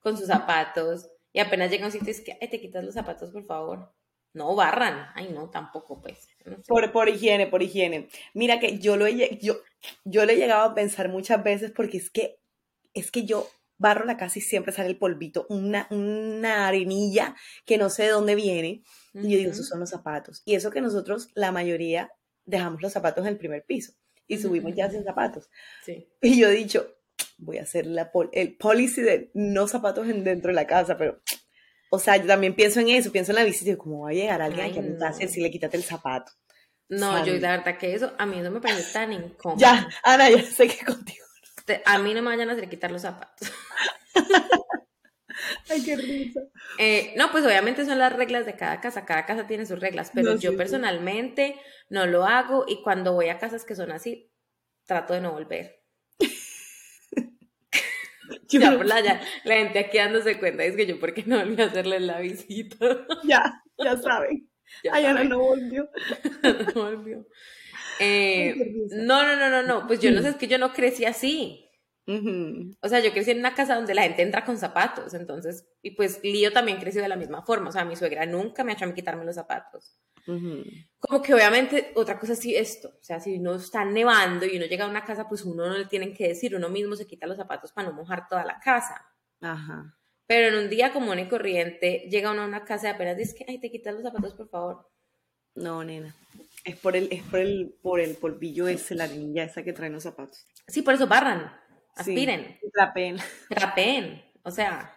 con 0.00 0.16
sus 0.16 0.26
zapatos 0.26 1.08
y 1.32 1.40
apenas 1.40 1.70
llega 1.70 1.86
un 1.86 1.92
sitio 1.92 2.10
es 2.10 2.20
que, 2.20 2.34
te 2.34 2.60
quitas 2.60 2.84
los 2.84 2.94
zapatos, 2.94 3.30
por 3.30 3.44
favor. 3.44 3.92
No, 4.34 4.54
barran. 4.54 5.06
Ay, 5.14 5.30
no, 5.32 5.48
tampoco, 5.48 6.02
pues. 6.02 6.28
por, 6.66 6.92
por 6.92 7.08
higiene, 7.08 7.46
por 7.46 7.62
higiene. 7.62 8.08
Mira 8.34 8.60
que 8.60 8.78
yo 8.78 8.96
lo 8.96 9.06
he, 9.06 9.38
yo, 9.40 9.56
yo 10.04 10.26
lo 10.26 10.32
he 10.32 10.36
llegado 10.36 10.64
a 10.64 10.74
pensar 10.74 11.08
muchas 11.08 11.42
veces 11.42 11.70
porque 11.70 11.96
es 11.96 12.10
que, 12.10 12.38
es 12.92 13.10
que 13.10 13.24
yo 13.24 13.48
barro 13.78 14.04
la 14.04 14.16
casa 14.16 14.38
y 14.38 14.42
siempre 14.42 14.72
sale 14.72 14.88
el 14.88 14.98
polvito, 14.98 15.46
una, 15.48 15.86
una 15.90 16.68
arenilla 16.68 17.34
que 17.64 17.78
no 17.78 17.90
sé 17.90 18.04
de 18.04 18.10
dónde 18.10 18.34
viene. 18.34 18.82
Y 19.14 19.30
yo 19.30 19.38
digo, 19.38 19.52
esos 19.52 19.68
son 19.68 19.80
los 19.80 19.90
zapatos. 19.90 20.42
Y 20.44 20.56
eso 20.56 20.70
que 20.70 20.80
nosotros, 20.80 21.30
la 21.34 21.52
mayoría, 21.52 22.10
dejamos 22.44 22.82
los 22.82 22.92
zapatos 22.92 23.24
en 23.24 23.32
el 23.32 23.38
primer 23.38 23.64
piso 23.64 23.94
y 24.26 24.38
subimos 24.38 24.74
ya 24.74 24.90
sin 24.90 25.04
zapatos. 25.04 25.48
Sí. 25.84 26.08
Y 26.20 26.40
yo 26.40 26.48
he 26.48 26.52
dicho, 26.52 26.96
voy 27.38 27.58
a 27.58 27.62
hacer 27.62 27.86
la 27.86 28.10
el 28.32 28.56
policy 28.56 29.02
de 29.02 29.30
no 29.34 29.68
zapatos 29.68 30.06
dentro 30.06 30.48
de 30.48 30.54
la 30.54 30.66
casa, 30.66 30.96
pero, 30.96 31.20
o 31.94 31.98
sea, 31.98 32.16
yo 32.16 32.26
también 32.26 32.54
pienso 32.54 32.80
en 32.80 32.88
eso, 32.88 33.12
pienso 33.12 33.32
en 33.32 33.36
la 33.36 33.44
visita 33.44 33.70
y 33.70 33.76
cómo 33.76 34.02
va 34.02 34.10
a 34.10 34.12
llegar 34.12 34.42
alguien 34.42 34.72
que 34.72 34.80
me 34.80 34.98
pase 34.98 35.28
si 35.28 35.40
le 35.40 35.50
quítate 35.50 35.76
el 35.76 35.84
zapato. 35.84 36.32
No, 36.88 37.24
yo 37.24 37.34
la 37.34 37.56
verdad 37.56 37.78
que 37.78 37.94
eso, 37.94 38.12
a 38.18 38.26
mí 38.26 38.40
no 38.40 38.50
me 38.50 38.60
parece 38.60 38.92
tan 38.92 39.12
incómodo. 39.12 39.58
Ya, 39.58 39.88
Ana, 40.02 40.30
ya 40.30 40.42
sé 40.42 40.68
que 40.68 40.84
contigo. 40.84 41.24
A 41.86 41.98
mí 41.98 42.12
no 42.12 42.20
me 42.20 42.28
vayan 42.28 42.50
a 42.50 42.52
hacer 42.52 42.68
quitar 42.68 42.90
los 42.90 43.02
zapatos. 43.02 43.50
Ay, 45.70 45.82
qué 45.82 45.96
risa. 45.96 46.40
Eh, 46.78 47.14
no, 47.16 47.30
pues 47.30 47.44
obviamente 47.44 47.84
son 47.84 47.98
las 47.98 48.12
reglas 48.12 48.46
de 48.46 48.54
cada 48.54 48.80
casa, 48.80 49.04
cada 49.04 49.24
casa 49.26 49.46
tiene 49.46 49.66
sus 49.66 49.80
reglas, 49.80 50.10
pero 50.14 50.36
yo 50.36 50.56
personalmente 50.56 51.58
no 51.88 52.06
lo 52.06 52.24
hago 52.24 52.64
y 52.68 52.82
cuando 52.82 53.14
voy 53.14 53.28
a 53.28 53.38
casas 53.38 53.64
que 53.64 53.74
son 53.74 53.90
así, 53.90 54.30
trato 54.84 55.14
de 55.14 55.20
no 55.20 55.32
volver. 55.32 55.83
la, 58.84 59.20
gente 59.44 59.78
aquí 59.78 59.98
dándose 59.98 60.38
cuenta 60.38 60.64
es 60.64 60.76
que 60.76 60.86
yo, 60.86 60.98
¿por 60.98 61.14
qué 61.14 61.24
no 61.26 61.38
volví 61.38 61.60
a 61.60 61.66
hacerle 61.66 62.00
la 62.00 62.20
visita? 62.20 62.76
Ya, 63.24 63.62
ya 63.78 63.96
saben. 63.96 64.48
Ya 64.82 65.24
no 65.24 65.38
volvió. 65.38 65.88
no 66.74 66.82
volvió. 66.82 67.26
Eh, 68.00 68.54
no, 68.90 69.22
no, 69.22 69.36
no, 69.36 69.50
no, 69.50 69.62
no, 69.62 69.86
pues 69.86 70.00
yo 70.00 70.10
no 70.10 70.20
sé, 70.20 70.30
es 70.30 70.36
que 70.36 70.48
yo 70.48 70.58
no 70.58 70.72
crecí 70.72 71.04
así. 71.04 71.70
O 72.06 72.88
sea, 72.88 73.00
yo 73.00 73.12
crecí 73.12 73.30
en 73.30 73.38
una 73.38 73.54
casa 73.54 73.76
donde 73.76 73.94
la 73.94 74.02
gente 74.02 74.22
entra 74.22 74.44
con 74.44 74.58
zapatos, 74.58 75.14
entonces, 75.14 75.66
y 75.80 75.92
pues 75.92 76.20
Lío 76.22 76.52
también 76.52 76.78
creció 76.78 77.00
de 77.00 77.08
la 77.08 77.16
misma 77.16 77.42
forma, 77.42 77.70
o 77.70 77.72
sea, 77.72 77.86
mi 77.86 77.96
suegra 77.96 78.26
nunca 78.26 78.62
me 78.62 78.72
ha 78.72 78.74
hecho 78.74 78.84
a 78.84 78.88
mí 78.88 78.94
quitarme 78.94 79.24
los 79.24 79.36
zapatos. 79.36 79.98
Como 80.26 81.22
que 81.22 81.34
obviamente 81.34 81.92
otra 81.96 82.18
cosa 82.18 82.34
sí 82.34 82.56
esto, 82.56 82.88
o 82.88 83.04
sea, 83.04 83.20
si 83.20 83.36
uno 83.36 83.56
está 83.56 83.84
nevando 83.84 84.46
y 84.46 84.56
uno 84.56 84.66
llega 84.66 84.86
a 84.86 84.88
una 84.88 85.04
casa, 85.04 85.28
pues 85.28 85.42
uno 85.44 85.66
no 85.66 85.76
le 85.76 85.84
tienen 85.84 86.14
que 86.14 86.28
decir, 86.28 86.56
uno 86.56 86.68
mismo 86.68 86.96
se 86.96 87.06
quita 87.06 87.26
los 87.26 87.36
zapatos 87.36 87.72
para 87.72 87.88
no 87.88 87.94
mojar 87.94 88.26
toda 88.28 88.44
la 88.44 88.58
casa. 88.58 89.06
Ajá. 89.40 89.94
Pero 90.26 90.48
en 90.48 90.64
un 90.64 90.70
día 90.70 90.92
común 90.92 91.18
y 91.18 91.28
corriente 91.28 92.08
llega 92.10 92.32
uno 92.32 92.42
a 92.42 92.46
una 92.46 92.64
casa 92.64 92.88
y 92.88 92.90
apenas 92.92 93.16
dice 93.16 93.34
que, 93.34 93.44
ay, 93.46 93.58
te 93.58 93.70
quitas 93.70 93.92
los 93.92 94.02
zapatos, 94.02 94.34
por 94.34 94.48
favor. 94.48 94.88
No, 95.54 95.84
nena. 95.84 96.14
Es 96.64 96.76
por 96.76 96.96
el, 96.96 97.08
es 97.12 97.22
por 97.24 97.40
el, 97.40 97.74
por 97.82 98.00
el 98.00 98.16
polvillo 98.16 98.66
ese, 98.66 98.94
la 98.94 99.06
niña 99.06 99.44
esa 99.44 99.62
que 99.62 99.74
traen 99.74 99.92
los 99.92 100.02
zapatos. 100.02 100.46
Sí, 100.66 100.80
por 100.80 100.94
eso 100.94 101.06
barran, 101.06 101.52
aspiren. 101.94 102.56
Sí, 102.60 102.70
trapeen. 102.72 103.18
Trapeen. 103.50 104.24
O 104.42 104.50
sea, 104.50 104.93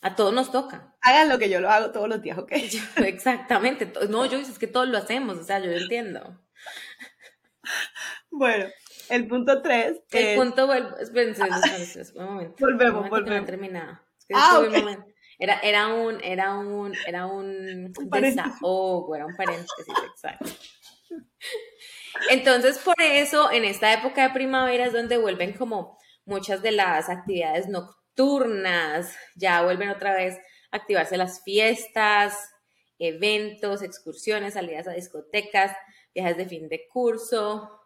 a 0.00 0.14
todos 0.16 0.32
nos 0.32 0.52
toca. 0.52 0.96
Hagan 1.00 1.28
lo 1.28 1.38
que 1.38 1.48
yo 1.50 1.60
lo 1.60 1.70
hago 1.70 1.90
todos 1.90 2.08
los 2.08 2.22
días, 2.22 2.38
¿ok? 2.38 2.52
Exactamente. 2.96 3.92
No, 4.08 4.26
yo 4.26 4.38
es 4.38 4.58
que 4.58 4.66
todos 4.66 4.88
lo 4.88 4.98
hacemos, 4.98 5.38
o 5.38 5.44
sea, 5.44 5.58
yo 5.58 5.70
entiendo. 5.72 6.40
Bueno, 8.30 8.66
el 9.08 9.26
punto 9.26 9.62
tres. 9.62 10.00
El 10.10 10.36
punto, 10.36 10.66
vuelvo, 10.66 10.96
espérense, 10.98 11.42
un 12.14 12.24
momento. 12.24 12.56
Volvemos, 12.60 13.08
volvemos. 13.10 13.46
ah, 14.34 14.58
Era, 15.38 15.60
era 15.60 15.86
un, 15.88 16.22
era 16.24 16.54
un, 16.56 16.92
era 17.06 17.26
un, 17.26 17.92
un 17.96 18.10
desahogo, 18.10 19.14
era 19.14 19.26
un 19.26 19.36
paréntesis, 19.36 19.86
exacto. 20.10 20.50
Entonces, 22.30 22.78
por 22.78 23.00
eso, 23.00 23.50
en 23.52 23.64
esta 23.64 23.92
época 23.92 24.22
de 24.28 24.34
primavera 24.34 24.86
es 24.86 24.92
donde 24.92 25.16
vuelven 25.16 25.52
como 25.52 25.98
muchas 26.24 26.60
de 26.62 26.72
las 26.72 27.08
actividades 27.08 27.68
nocturnas, 28.18 29.16
ya 29.36 29.62
vuelven 29.62 29.90
otra 29.90 30.14
vez 30.14 30.38
a 30.70 30.78
activarse 30.78 31.16
las 31.16 31.42
fiestas, 31.42 32.36
eventos, 32.98 33.82
excursiones, 33.82 34.54
salidas 34.54 34.88
a 34.88 34.92
discotecas, 34.92 35.76
viajes 36.14 36.36
de 36.36 36.46
fin 36.46 36.68
de 36.68 36.86
curso. 36.88 37.80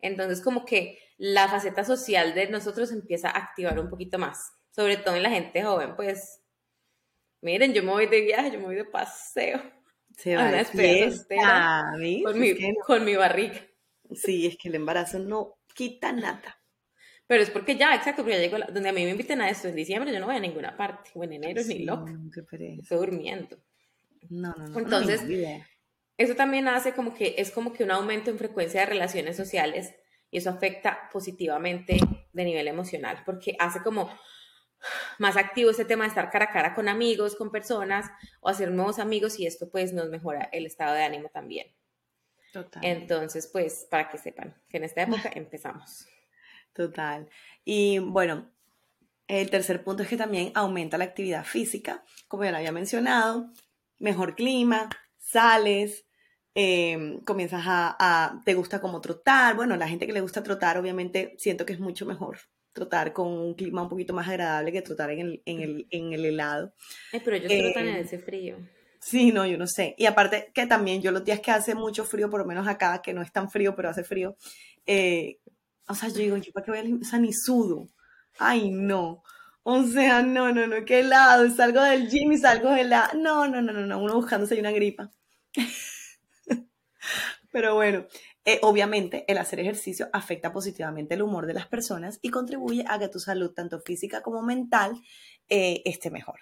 Entonces, 0.00 0.42
como 0.42 0.64
que 0.64 0.98
la 1.18 1.48
faceta 1.48 1.84
social 1.84 2.34
de 2.34 2.48
nosotros 2.48 2.90
empieza 2.90 3.28
a 3.28 3.38
activar 3.38 3.78
un 3.78 3.88
poquito 3.90 4.18
más, 4.18 4.52
sobre 4.70 4.96
todo 4.96 5.16
en 5.16 5.22
la 5.22 5.30
gente 5.30 5.62
joven, 5.62 5.94
pues, 5.96 6.40
miren, 7.40 7.72
yo 7.72 7.82
me 7.82 7.92
voy 7.92 8.06
de 8.06 8.20
viaje, 8.20 8.52
yo 8.52 8.58
me 8.58 8.66
voy 8.66 8.76
de 8.76 8.84
paseo. 8.84 9.60
Se 10.16 10.34
va 10.34 10.48
a 10.48 10.64
fiesta, 10.64 11.92
con, 12.24 12.38
mi, 12.38 12.54
con 12.86 13.04
mi 13.04 13.16
barriga. 13.16 13.60
Sí, 14.14 14.46
es 14.46 14.56
que 14.56 14.68
el 14.68 14.76
embarazo 14.76 15.18
no 15.18 15.58
quita 15.74 16.10
nada. 16.12 16.58
Pero 17.26 17.42
es 17.42 17.50
porque 17.50 17.76
ya, 17.76 17.94
exacto, 17.94 18.22
porque 18.22 18.36
ya 18.36 18.40
llego, 18.40 18.58
donde 18.72 18.88
a 18.88 18.92
mí 18.92 19.04
me 19.04 19.10
inviten 19.10 19.40
a 19.40 19.50
esto 19.50 19.68
en 19.68 19.74
diciembre, 19.74 20.12
yo 20.12 20.20
no 20.20 20.26
voy 20.26 20.36
a 20.36 20.40
ninguna 20.40 20.76
parte, 20.76 21.10
o 21.14 21.24
en 21.24 21.32
enero 21.32 21.62
ni 21.64 21.80
loco. 21.80 22.06
Estoy 22.80 22.98
durmiendo. 22.98 23.58
No, 24.28 24.54
no, 24.56 24.66
no. 24.68 24.78
Entonces, 24.78 25.22
eso 26.16 26.34
también 26.34 26.68
hace 26.68 26.92
como 26.92 27.14
que, 27.14 27.34
es 27.38 27.50
como 27.50 27.72
que 27.72 27.84
un 27.84 27.90
aumento 27.90 28.30
en 28.30 28.38
frecuencia 28.38 28.80
de 28.80 28.86
relaciones 28.86 29.36
sociales 29.36 29.94
y 30.30 30.38
eso 30.38 30.50
afecta 30.50 31.08
positivamente 31.12 31.98
de 32.32 32.44
nivel 32.44 32.68
emocional, 32.68 33.22
porque 33.26 33.56
hace 33.58 33.80
como 33.82 34.08
más 35.18 35.36
activo 35.36 35.70
ese 35.70 35.84
tema 35.84 36.04
de 36.04 36.08
estar 36.08 36.30
cara 36.30 36.46
a 36.46 36.52
cara 36.52 36.74
con 36.74 36.88
amigos, 36.88 37.34
con 37.34 37.50
personas 37.50 38.10
o 38.40 38.48
hacer 38.48 38.70
nuevos 38.70 38.98
amigos 38.98 39.38
y 39.40 39.46
esto 39.46 39.68
pues 39.70 39.92
nos 39.92 40.10
mejora 40.10 40.48
el 40.52 40.66
estado 40.66 40.94
de 40.94 41.02
ánimo 41.02 41.28
también. 41.28 41.74
Total. 42.52 42.84
Entonces, 42.84 43.48
pues 43.52 43.86
para 43.90 44.08
que 44.08 44.18
sepan 44.18 44.54
que 44.68 44.76
en 44.76 44.84
esta 44.84 45.02
época 45.02 45.30
empezamos. 45.34 46.06
Total. 46.76 47.28
Y 47.64 47.98
bueno, 47.98 48.52
el 49.28 49.48
tercer 49.50 49.82
punto 49.82 50.02
es 50.02 50.08
que 50.08 50.16
también 50.16 50.52
aumenta 50.54 50.98
la 50.98 51.04
actividad 51.04 51.44
física, 51.44 52.04
como 52.28 52.44
ya 52.44 52.50
lo 52.50 52.58
había 52.58 52.70
mencionado, 52.70 53.50
mejor 53.98 54.34
clima, 54.34 54.90
sales, 55.18 56.06
em, 56.54 57.20
comienzas 57.24 57.62
a, 57.66 57.96
a, 57.98 58.40
te 58.44 58.54
gusta 58.54 58.80
como 58.80 59.00
trotar, 59.00 59.56
bueno, 59.56 59.76
la 59.76 59.88
gente 59.88 60.06
que 60.06 60.12
le 60.12 60.20
gusta 60.20 60.42
trotar 60.42 60.78
obviamente 60.78 61.34
siento 61.38 61.64
que 61.64 61.72
es 61.72 61.80
mucho 61.80 62.04
mejor 62.04 62.38
trotar 62.72 63.14
con 63.14 63.28
un 63.28 63.54
clima 63.54 63.82
un 63.82 63.88
poquito 63.88 64.12
más 64.12 64.28
agradable 64.28 64.70
que 64.70 64.82
trotar 64.82 65.10
en 65.10 65.20
el, 65.20 65.42
en 65.46 65.60
el, 65.62 65.86
en 65.90 66.12
el 66.12 66.26
helado. 66.26 66.74
Ay, 67.10 67.22
pero 67.24 67.38
yo 67.38 67.48
eh, 67.48 67.72
en 67.74 67.88
ese 67.88 68.18
frío. 68.18 68.58
Sí, 69.00 69.32
no, 69.32 69.46
yo 69.46 69.56
no 69.56 69.66
sé. 69.66 69.94
Y 69.96 70.06
aparte 70.06 70.50
que 70.52 70.66
también 70.66 71.00
yo 71.00 71.10
los 71.10 71.24
días 71.24 71.40
que 71.40 71.52
hace 71.52 71.74
mucho 71.74 72.04
frío, 72.04 72.28
por 72.28 72.40
lo 72.40 72.46
menos 72.46 72.68
acá, 72.68 73.00
que 73.02 73.14
no 73.14 73.22
es 73.22 73.32
tan 73.32 73.50
frío, 73.50 73.74
pero 73.74 73.88
hace 73.88 74.04
frío, 74.04 74.36
eh, 74.84 75.38
o 75.88 75.94
sea, 75.94 76.08
yo 76.08 76.16
digo, 76.16 76.36
¿yo 76.36 76.52
para 76.52 76.64
qué 76.64 76.70
voy 76.72 76.80
a 76.80 76.96
O 77.02 77.04
sea, 77.04 77.18
ni 77.18 77.32
sudo. 77.32 77.88
Ay, 78.38 78.70
no. 78.70 79.22
O 79.62 79.82
sea, 79.84 80.22
no, 80.22 80.52
no, 80.52 80.66
no, 80.66 80.84
qué 80.84 81.00
helado. 81.00 81.50
Salgo 81.50 81.82
del 81.82 82.08
gym 82.08 82.32
y 82.32 82.38
salgo 82.38 82.70
de 82.70 82.84
la... 82.84 83.10
No, 83.14 83.48
no, 83.48 83.62
no, 83.62 83.72
no, 83.72 83.86
no, 83.86 83.98
uno 83.98 84.14
buscándose 84.14 84.58
una 84.60 84.70
gripa. 84.70 85.10
pero 87.52 87.74
bueno, 87.74 88.06
eh, 88.44 88.60
obviamente, 88.62 89.24
el 89.26 89.38
hacer 89.38 89.58
ejercicio 89.58 90.08
afecta 90.12 90.52
positivamente 90.52 91.14
el 91.14 91.22
humor 91.22 91.46
de 91.46 91.54
las 91.54 91.66
personas 91.66 92.20
y 92.22 92.30
contribuye 92.30 92.84
a 92.86 92.98
que 92.98 93.08
tu 93.08 93.18
salud, 93.18 93.52
tanto 93.52 93.80
física 93.80 94.22
como 94.22 94.40
mental, 94.42 95.00
eh, 95.48 95.82
esté 95.84 96.10
mejor. 96.10 96.40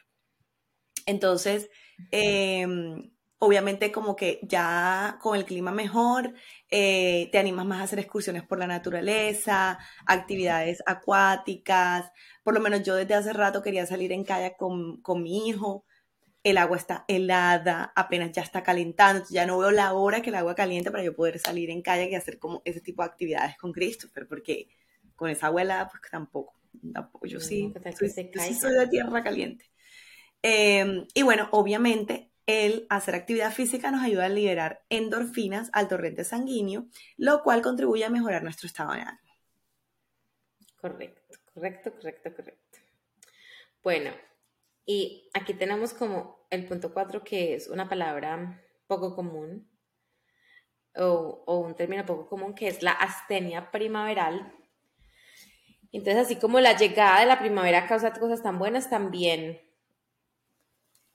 Entonces, 1.06 1.70
em, 2.10 3.10
obviamente 3.44 3.92
como 3.92 4.16
que 4.16 4.40
ya 4.42 5.18
con 5.20 5.36
el 5.36 5.44
clima 5.44 5.72
mejor, 5.72 6.34
eh, 6.70 7.28
te 7.32 7.38
animas 7.38 7.66
más 7.66 7.80
a 7.80 7.84
hacer 7.84 7.98
excursiones 7.98 8.42
por 8.42 8.58
la 8.58 8.66
naturaleza, 8.66 9.78
actividades 10.06 10.82
acuáticas. 10.86 12.10
Por 12.42 12.54
lo 12.54 12.60
menos 12.60 12.82
yo 12.82 12.94
desde 12.96 13.14
hace 13.14 13.32
rato 13.32 13.62
quería 13.62 13.86
salir 13.86 14.12
en 14.12 14.24
kayak 14.24 14.56
con, 14.56 15.00
con 15.02 15.22
mi 15.22 15.48
hijo 15.48 15.84
el 16.44 16.58
agua 16.58 16.76
está 16.76 17.06
helada, 17.08 17.90
apenas 17.96 18.30
ya 18.32 18.42
está 18.42 18.62
calentando, 18.62 19.24
ya 19.30 19.46
no 19.46 19.58
veo 19.58 19.70
la 19.70 19.94
hora 19.94 20.20
que 20.20 20.28
el 20.28 20.36
agua 20.36 20.54
caliente 20.54 20.90
para 20.90 21.02
yo 21.02 21.16
poder 21.16 21.38
salir 21.38 21.70
en 21.70 21.80
calle 21.80 22.10
y 22.10 22.14
hacer 22.14 22.38
como 22.38 22.60
ese 22.66 22.82
tipo 22.82 23.02
de 23.02 23.08
actividades 23.08 23.56
con 23.56 23.72
Christopher, 23.72 24.28
porque 24.28 24.68
con 25.16 25.30
esa 25.30 25.46
agua 25.46 25.62
helada, 25.62 25.88
pues 25.88 26.02
tampoco, 26.10 26.54
tampoco 26.92 27.26
yo 27.26 27.40
sí, 27.40 27.72
soy, 27.96 28.74
de 28.74 28.86
tierra 28.88 29.24
caliente. 29.24 29.64
Em, 30.42 31.06
y 31.14 31.22
bueno, 31.22 31.48
obviamente 31.52 32.30
el 32.46 32.86
hacer 32.90 33.14
actividad 33.14 33.52
física 33.52 33.90
nos 33.90 34.02
ayuda 34.02 34.26
a 34.26 34.28
liberar 34.28 34.84
endorfinas 34.90 35.70
al 35.72 35.88
torrente 35.88 36.24
sanguíneo, 36.24 36.86
lo 37.16 37.42
cual 37.42 37.62
contribuye 37.62 38.04
a 38.04 38.10
mejorar 38.10 38.42
nuestro 38.42 38.66
estado 38.66 38.92
de 38.92 39.00
ánimo. 39.00 39.34
Correcto, 40.76 41.38
correcto, 41.54 41.92
correcto, 41.92 42.34
correcto. 42.34 42.78
Bueno, 43.82 44.10
y 44.86 45.30
aquí 45.32 45.54
tenemos 45.54 45.94
como 45.94 46.46
el 46.50 46.66
punto 46.66 46.92
cuatro, 46.92 47.24
que 47.24 47.54
es 47.54 47.68
una 47.68 47.88
palabra 47.88 48.62
poco 48.86 49.14
común 49.14 49.66
o, 50.96 51.42
o, 51.46 51.58
un 51.58 51.74
término 51.74 52.04
poco 52.04 52.28
común, 52.28 52.54
que 52.54 52.68
es 52.68 52.82
la 52.82 52.92
astenia 52.92 53.70
primaveral. 53.70 54.54
Entonces, 55.90 56.26
así 56.26 56.36
como 56.36 56.60
la 56.60 56.76
llegada 56.76 57.20
de 57.20 57.26
la 57.26 57.38
primavera 57.38 57.86
causa 57.86 58.12
cosas 58.12 58.42
tan 58.42 58.58
buenas, 58.58 58.90
también 58.90 59.60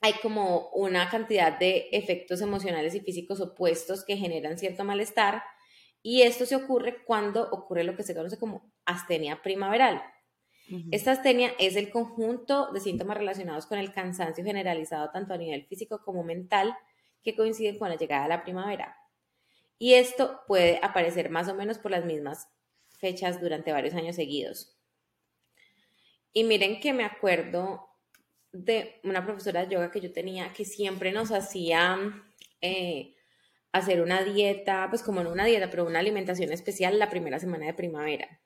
hay 0.00 0.14
como 0.22 0.70
una 0.70 1.08
cantidad 1.10 1.58
de 1.58 1.88
efectos 1.92 2.40
emocionales 2.40 2.94
y 2.94 3.00
físicos 3.00 3.40
opuestos 3.40 4.04
que 4.04 4.16
generan 4.16 4.58
cierto 4.58 4.84
malestar. 4.84 5.42
Y 6.02 6.22
esto 6.22 6.46
se 6.46 6.56
ocurre 6.56 7.04
cuando 7.04 7.50
ocurre 7.50 7.84
lo 7.84 7.96
que 7.96 8.02
se 8.02 8.14
conoce 8.14 8.38
como 8.38 8.72
astenia 8.86 9.42
primaveral. 9.42 10.02
Esta 10.92 11.12
astenia 11.12 11.52
es 11.58 11.74
el 11.74 11.90
conjunto 11.90 12.70
de 12.72 12.78
síntomas 12.78 13.18
relacionados 13.18 13.66
con 13.66 13.78
el 13.78 13.92
cansancio 13.92 14.44
generalizado 14.44 15.10
tanto 15.10 15.34
a 15.34 15.36
nivel 15.36 15.66
físico 15.66 16.00
como 16.04 16.22
mental 16.22 16.76
que 17.24 17.34
coinciden 17.34 17.76
con 17.76 17.88
la 17.88 17.96
llegada 17.96 18.22
de 18.22 18.28
la 18.28 18.44
primavera. 18.44 18.96
Y 19.78 19.94
esto 19.94 20.42
puede 20.46 20.78
aparecer 20.82 21.28
más 21.28 21.48
o 21.48 21.54
menos 21.54 21.78
por 21.78 21.90
las 21.90 22.04
mismas 22.04 22.48
fechas 22.98 23.40
durante 23.40 23.72
varios 23.72 23.94
años 23.94 24.14
seguidos. 24.14 24.76
Y 26.32 26.44
miren 26.44 26.78
que 26.78 26.92
me 26.92 27.04
acuerdo 27.04 27.89
de 28.52 29.00
una 29.04 29.24
profesora 29.24 29.64
de 29.64 29.74
yoga 29.74 29.90
que 29.90 30.00
yo 30.00 30.12
tenía 30.12 30.52
que 30.52 30.64
siempre 30.64 31.12
nos 31.12 31.30
hacía 31.30 31.98
eh, 32.60 33.14
hacer 33.72 34.02
una 34.02 34.22
dieta, 34.22 34.86
pues 34.90 35.02
como 35.02 35.22
no 35.22 35.30
una 35.30 35.44
dieta, 35.44 35.70
pero 35.70 35.86
una 35.86 36.00
alimentación 36.00 36.52
especial 36.52 36.98
la 36.98 37.10
primera 37.10 37.38
semana 37.38 37.66
de 37.66 37.74
primavera. 37.74 38.40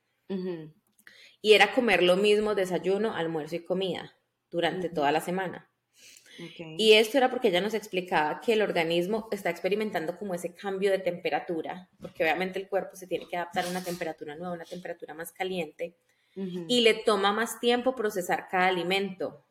Y 1.41 1.53
era 1.53 1.73
comer 1.73 2.03
lo 2.03 2.17
mismo 2.17 2.55
desayuno, 2.55 3.15
almuerzo 3.15 3.55
y 3.55 3.63
comida 3.63 4.15
durante 4.49 4.89
toda 4.89 5.11
la 5.11 5.21
semana. 5.21 5.69
Y 6.77 6.93
esto 6.93 7.17
era 7.17 7.29
porque 7.29 7.47
ella 7.47 7.61
nos 7.61 7.73
explicaba 7.73 8.41
que 8.41 8.53
el 8.53 8.61
organismo 8.61 9.29
está 9.31 9.49
experimentando 9.49 10.17
como 10.17 10.33
ese 10.33 10.53
cambio 10.53 10.91
de 10.91 10.99
temperatura, 10.99 11.89
porque 11.99 12.23
obviamente 12.23 12.59
el 12.59 12.67
cuerpo 12.67 12.95
se 12.95 13.07
tiene 13.07 13.27
que 13.27 13.37
adaptar 13.37 13.65
a 13.65 13.69
una 13.69 13.83
temperatura 13.83 14.35
nueva, 14.35 14.53
una 14.53 14.65
temperatura 14.65 15.13
más 15.13 15.31
caliente, 15.31 15.95
y 16.35 16.81
le 16.81 16.95
toma 16.95 17.31
más 17.31 17.61
tiempo 17.61 17.95
procesar 17.95 18.49
cada 18.49 18.67
alimento. 18.67 19.44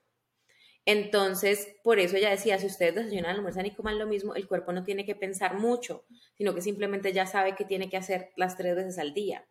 Entonces, 0.87 1.69
por 1.83 1.99
eso 1.99 2.17
ella 2.17 2.31
decía, 2.31 2.59
si 2.59 2.67
ustedes 2.67 2.95
desayunan, 2.95 3.37
almuerzan 3.37 3.65
y 3.67 3.71
coman 3.75 3.99
lo 3.99 4.07
mismo, 4.07 4.35
el 4.35 4.47
cuerpo 4.47 4.73
no 4.73 4.85
tiene 4.85 5.07
que 5.07 5.15
pensar 5.15 5.55
mucho, 5.55 6.05
sino 6.35 6.55
que 6.55 6.61
simplemente 6.61 7.13
ya 7.13 7.27
sabe 7.27 7.55
que 7.55 7.65
tiene 7.65 7.89
que 7.89 7.97
hacer 7.97 8.31
las 8.37 8.57
tres 8.57 8.77
veces 8.77 8.99
al 8.99 9.15
día. 9.15 9.47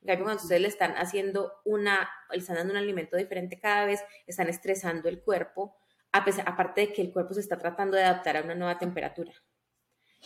En 0.00 0.06
cambio, 0.06 0.24
cuando 0.24 0.42
ustedes 0.42 0.62
le 0.62 0.68
están 0.68 0.92
haciendo 0.92 1.52
una, 1.64 2.08
le 2.30 2.38
están 2.38 2.56
dando 2.56 2.72
un 2.72 2.78
alimento 2.78 3.16
diferente 3.16 3.58
cada 3.58 3.84
vez, 3.84 4.02
están 4.26 4.48
estresando 4.48 5.08
el 5.08 5.20
cuerpo, 5.20 5.76
aparte 6.12 6.80
de 6.80 6.92
que 6.92 7.02
el 7.02 7.12
cuerpo 7.12 7.34
se 7.34 7.40
está 7.40 7.58
tratando 7.58 7.96
de 7.96 8.04
adaptar 8.04 8.38
a 8.38 8.42
una 8.42 8.54
nueva 8.54 8.78
temperatura. 8.78 9.32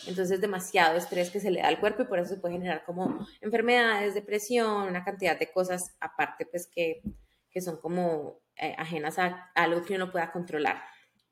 Entonces, 0.06 0.40
demasiado 0.40 0.96
estrés 0.96 1.30
que 1.30 1.40
se 1.40 1.50
le 1.50 1.60
da 1.60 1.68
al 1.68 1.80
cuerpo 1.80 2.02
y 2.02 2.06
por 2.06 2.18
eso 2.18 2.34
se 2.34 2.40
puede 2.40 2.54
generar 2.54 2.84
como 2.84 3.26
enfermedades, 3.40 4.14
depresión, 4.14 4.88
una 4.88 5.04
cantidad 5.04 5.38
de 5.38 5.50
cosas 5.50 5.94
aparte, 6.00 6.46
pues 6.46 6.66
que, 6.66 7.02
que 7.50 7.60
son 7.60 7.78
como 7.78 8.40
eh, 8.62 8.76
ajenas 8.78 9.18
a, 9.18 9.50
algo 9.54 9.84
que 9.84 9.96
uno 9.96 10.12
pueda 10.12 10.30
controlar. 10.30 10.82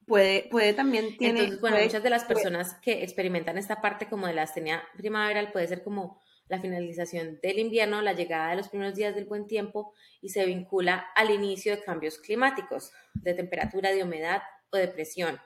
Puede, 0.05 0.49
puede 0.51 0.73
también 0.73 1.17
tiene. 1.17 1.41
Entonces, 1.41 1.61
bueno, 1.61 1.79
muchas 1.81 2.03
de 2.03 2.11
las 2.11 2.25
personas 2.25 2.75
que 2.83 3.05
experimentan 3.05 3.57
esta 3.57 3.81
parte 3.81 4.09
como 4.09 4.27
de 4.27 4.35
la 4.35 4.43
astenia 4.43 4.83
primaveral 4.97 5.53
puede 5.53 5.69
ser 5.69 5.85
como 5.85 6.21
la 6.49 6.61
finalización 6.61 7.39
del 7.41 7.61
invierno, 7.61 8.03
la 8.03 8.13
llegada 8.13 8.51
de 8.51 8.57
los 8.57 8.69
primeros 8.69 8.97
días 8.97 9.15
del 9.15 9.27
buen 9.27 9.47
tiempo 9.47 9.95
y 10.21 10.31
se 10.31 10.45
vincula 10.45 11.07
al 11.15 11.31
inicio 11.31 11.77
de 11.77 11.85
cambios 11.85 12.19
climáticos, 12.19 12.91
de 13.15 13.35
temperatura, 13.35 13.93
de 13.93 14.03
humedad 14.03 14.43
o 14.73 14.77
de 14.77 14.89
presión. 14.89 15.41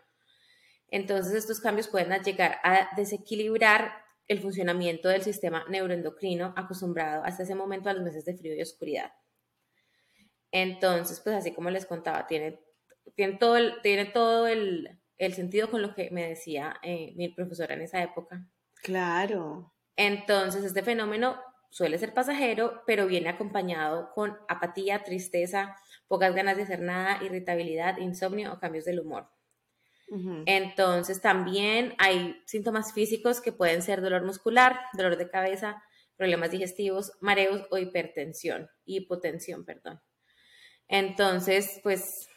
Entonces, 0.88 1.34
estos 1.34 1.60
cambios 1.60 1.88
pueden 1.88 2.10
llegar 2.22 2.58
a 2.62 2.88
desequilibrar 2.96 3.92
el 4.28 4.40
funcionamiento 4.40 5.10
del 5.10 5.22
sistema 5.22 5.66
neuroendocrino 5.68 6.54
acostumbrado 6.56 7.22
hasta 7.24 7.42
ese 7.42 7.54
momento 7.54 7.90
a 7.90 7.92
los 7.92 8.02
meses 8.02 8.24
de 8.24 8.34
frío 8.34 8.54
y 8.54 8.62
oscuridad. 8.62 9.12
Entonces, 10.54 11.18
pues 11.18 11.34
así 11.34 11.52
como 11.52 11.68
les 11.68 11.84
contaba, 11.84 12.28
tiene, 12.28 12.60
tiene 13.16 13.38
todo, 13.38 13.56
el, 13.56 13.82
tiene 13.82 14.04
todo 14.04 14.46
el, 14.46 15.00
el 15.18 15.34
sentido 15.34 15.68
con 15.68 15.82
lo 15.82 15.96
que 15.96 16.12
me 16.12 16.28
decía 16.28 16.76
eh, 16.80 17.12
mi 17.16 17.28
profesora 17.28 17.74
en 17.74 17.82
esa 17.82 18.00
época. 18.00 18.46
Claro. 18.80 19.74
Entonces, 19.96 20.62
este 20.62 20.84
fenómeno 20.84 21.40
suele 21.70 21.98
ser 21.98 22.14
pasajero, 22.14 22.82
pero 22.86 23.08
viene 23.08 23.30
acompañado 23.30 24.12
con 24.14 24.38
apatía, 24.46 25.02
tristeza, 25.02 25.74
pocas 26.06 26.32
ganas 26.36 26.56
de 26.56 26.62
hacer 26.62 26.82
nada, 26.82 27.20
irritabilidad, 27.24 27.96
insomnio 27.98 28.52
o 28.52 28.60
cambios 28.60 28.84
del 28.84 29.00
humor. 29.00 29.28
Entonces, 30.46 31.20
también 31.20 31.94
hay 31.98 32.40
síntomas 32.46 32.92
físicos 32.92 33.40
que 33.40 33.50
pueden 33.50 33.82
ser 33.82 34.02
dolor 34.02 34.22
muscular, 34.22 34.78
dolor 34.92 35.16
de 35.16 35.28
cabeza, 35.28 35.82
problemas 36.16 36.52
digestivos, 36.52 37.10
mareos 37.20 37.66
o 37.72 37.78
hipertensión, 37.78 38.70
hipotensión, 38.84 39.64
perdón. 39.64 40.00
Entonces, 40.88 41.80
pues, 41.82 42.28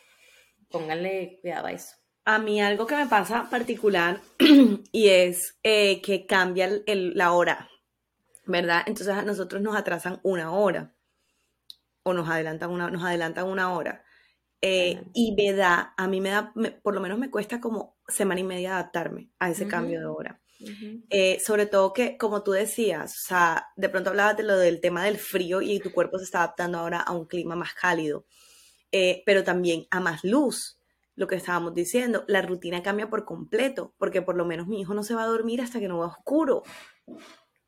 pónganle 0.70 1.40
cuidado 1.42 1.68
a 1.68 1.72
eso. 1.72 1.96
A 2.26 2.40
mí 2.40 2.62
algo 2.62 2.86
que 2.88 2.96
me 2.96 3.08
pasa 3.08 3.50
particular 3.50 4.20
y 4.92 5.08
es 5.08 5.58
eh, 5.64 6.02
que 6.02 6.26
cambia 6.26 6.70
la 6.86 7.32
hora, 7.32 7.70
¿verdad? 8.46 8.84
Entonces 8.86 9.16
a 9.16 9.22
nosotros 9.22 9.62
nos 9.62 9.78
atrasan 9.78 10.20
una 10.24 10.52
hora 10.52 10.94
o 12.04 12.14
nos 12.14 12.30
adelantan 12.30 12.72
una, 12.72 12.90
nos 12.90 13.04
adelantan 13.04 13.48
una 13.48 13.74
hora. 13.74 14.04
Eh, 14.62 15.04
y 15.14 15.36
me 15.36 15.54
da, 15.54 15.94
a 15.96 16.08
mí 16.08 16.20
me 16.20 16.30
da, 16.30 16.54
por 16.82 16.96
lo 16.96 17.00
menos 17.00 17.20
me 17.20 17.30
cuesta 17.30 17.62
como 17.62 17.98
semana 18.08 18.42
y 18.42 18.44
media 18.44 18.74
adaptarme 18.74 19.32
a 19.40 19.50
ese 19.50 19.68
cambio 19.68 20.00
de 20.00 20.08
hora. 20.08 20.42
Eh, 21.10 21.40
sobre 21.40 21.66
todo 21.68 21.94
que, 21.94 22.18
como 22.18 22.44
tú 22.44 22.52
decías, 22.52 23.16
o 23.16 23.28
sea, 23.28 23.68
de 23.76 23.90
pronto 23.90 24.10
hablabas 24.10 24.38
de 24.38 24.44
lo 24.44 24.58
del 24.58 24.82
tema 24.82 25.04
del 25.04 25.18
frío 25.18 25.62
y 25.62 25.80
tu 25.80 25.92
cuerpo 25.92 26.18
se 26.18 26.26
está 26.26 26.40
adaptando 26.40 26.80
ahora 26.80 27.00
a 27.00 27.12
un 27.14 27.26
clima 27.26 27.56
más 27.56 27.74
cálido, 27.74 28.26
pero 29.26 29.44
también 29.44 29.86
a 29.92 30.00
más 30.00 30.24
luz 30.24 30.78
lo 31.18 31.28
que 31.28 31.36
estábamos 31.36 31.74
diciendo, 31.74 32.24
la 32.28 32.44
rutina 32.44 32.84
cambia 32.84 33.10
por 33.10 33.26
completo, 33.26 33.94
porque 33.98 34.22
por 34.22 34.38
lo 34.38 34.46
menos 34.46 34.68
mi 34.68 34.80
hijo 34.80 34.94
no 34.94 35.04
se 35.04 35.16
va 35.16 35.24
a 35.24 35.28
dormir 35.28 35.62
hasta 35.62 35.80
que 35.80 35.88
no 35.88 35.98
va 35.98 36.06
oscuro. 36.06 36.62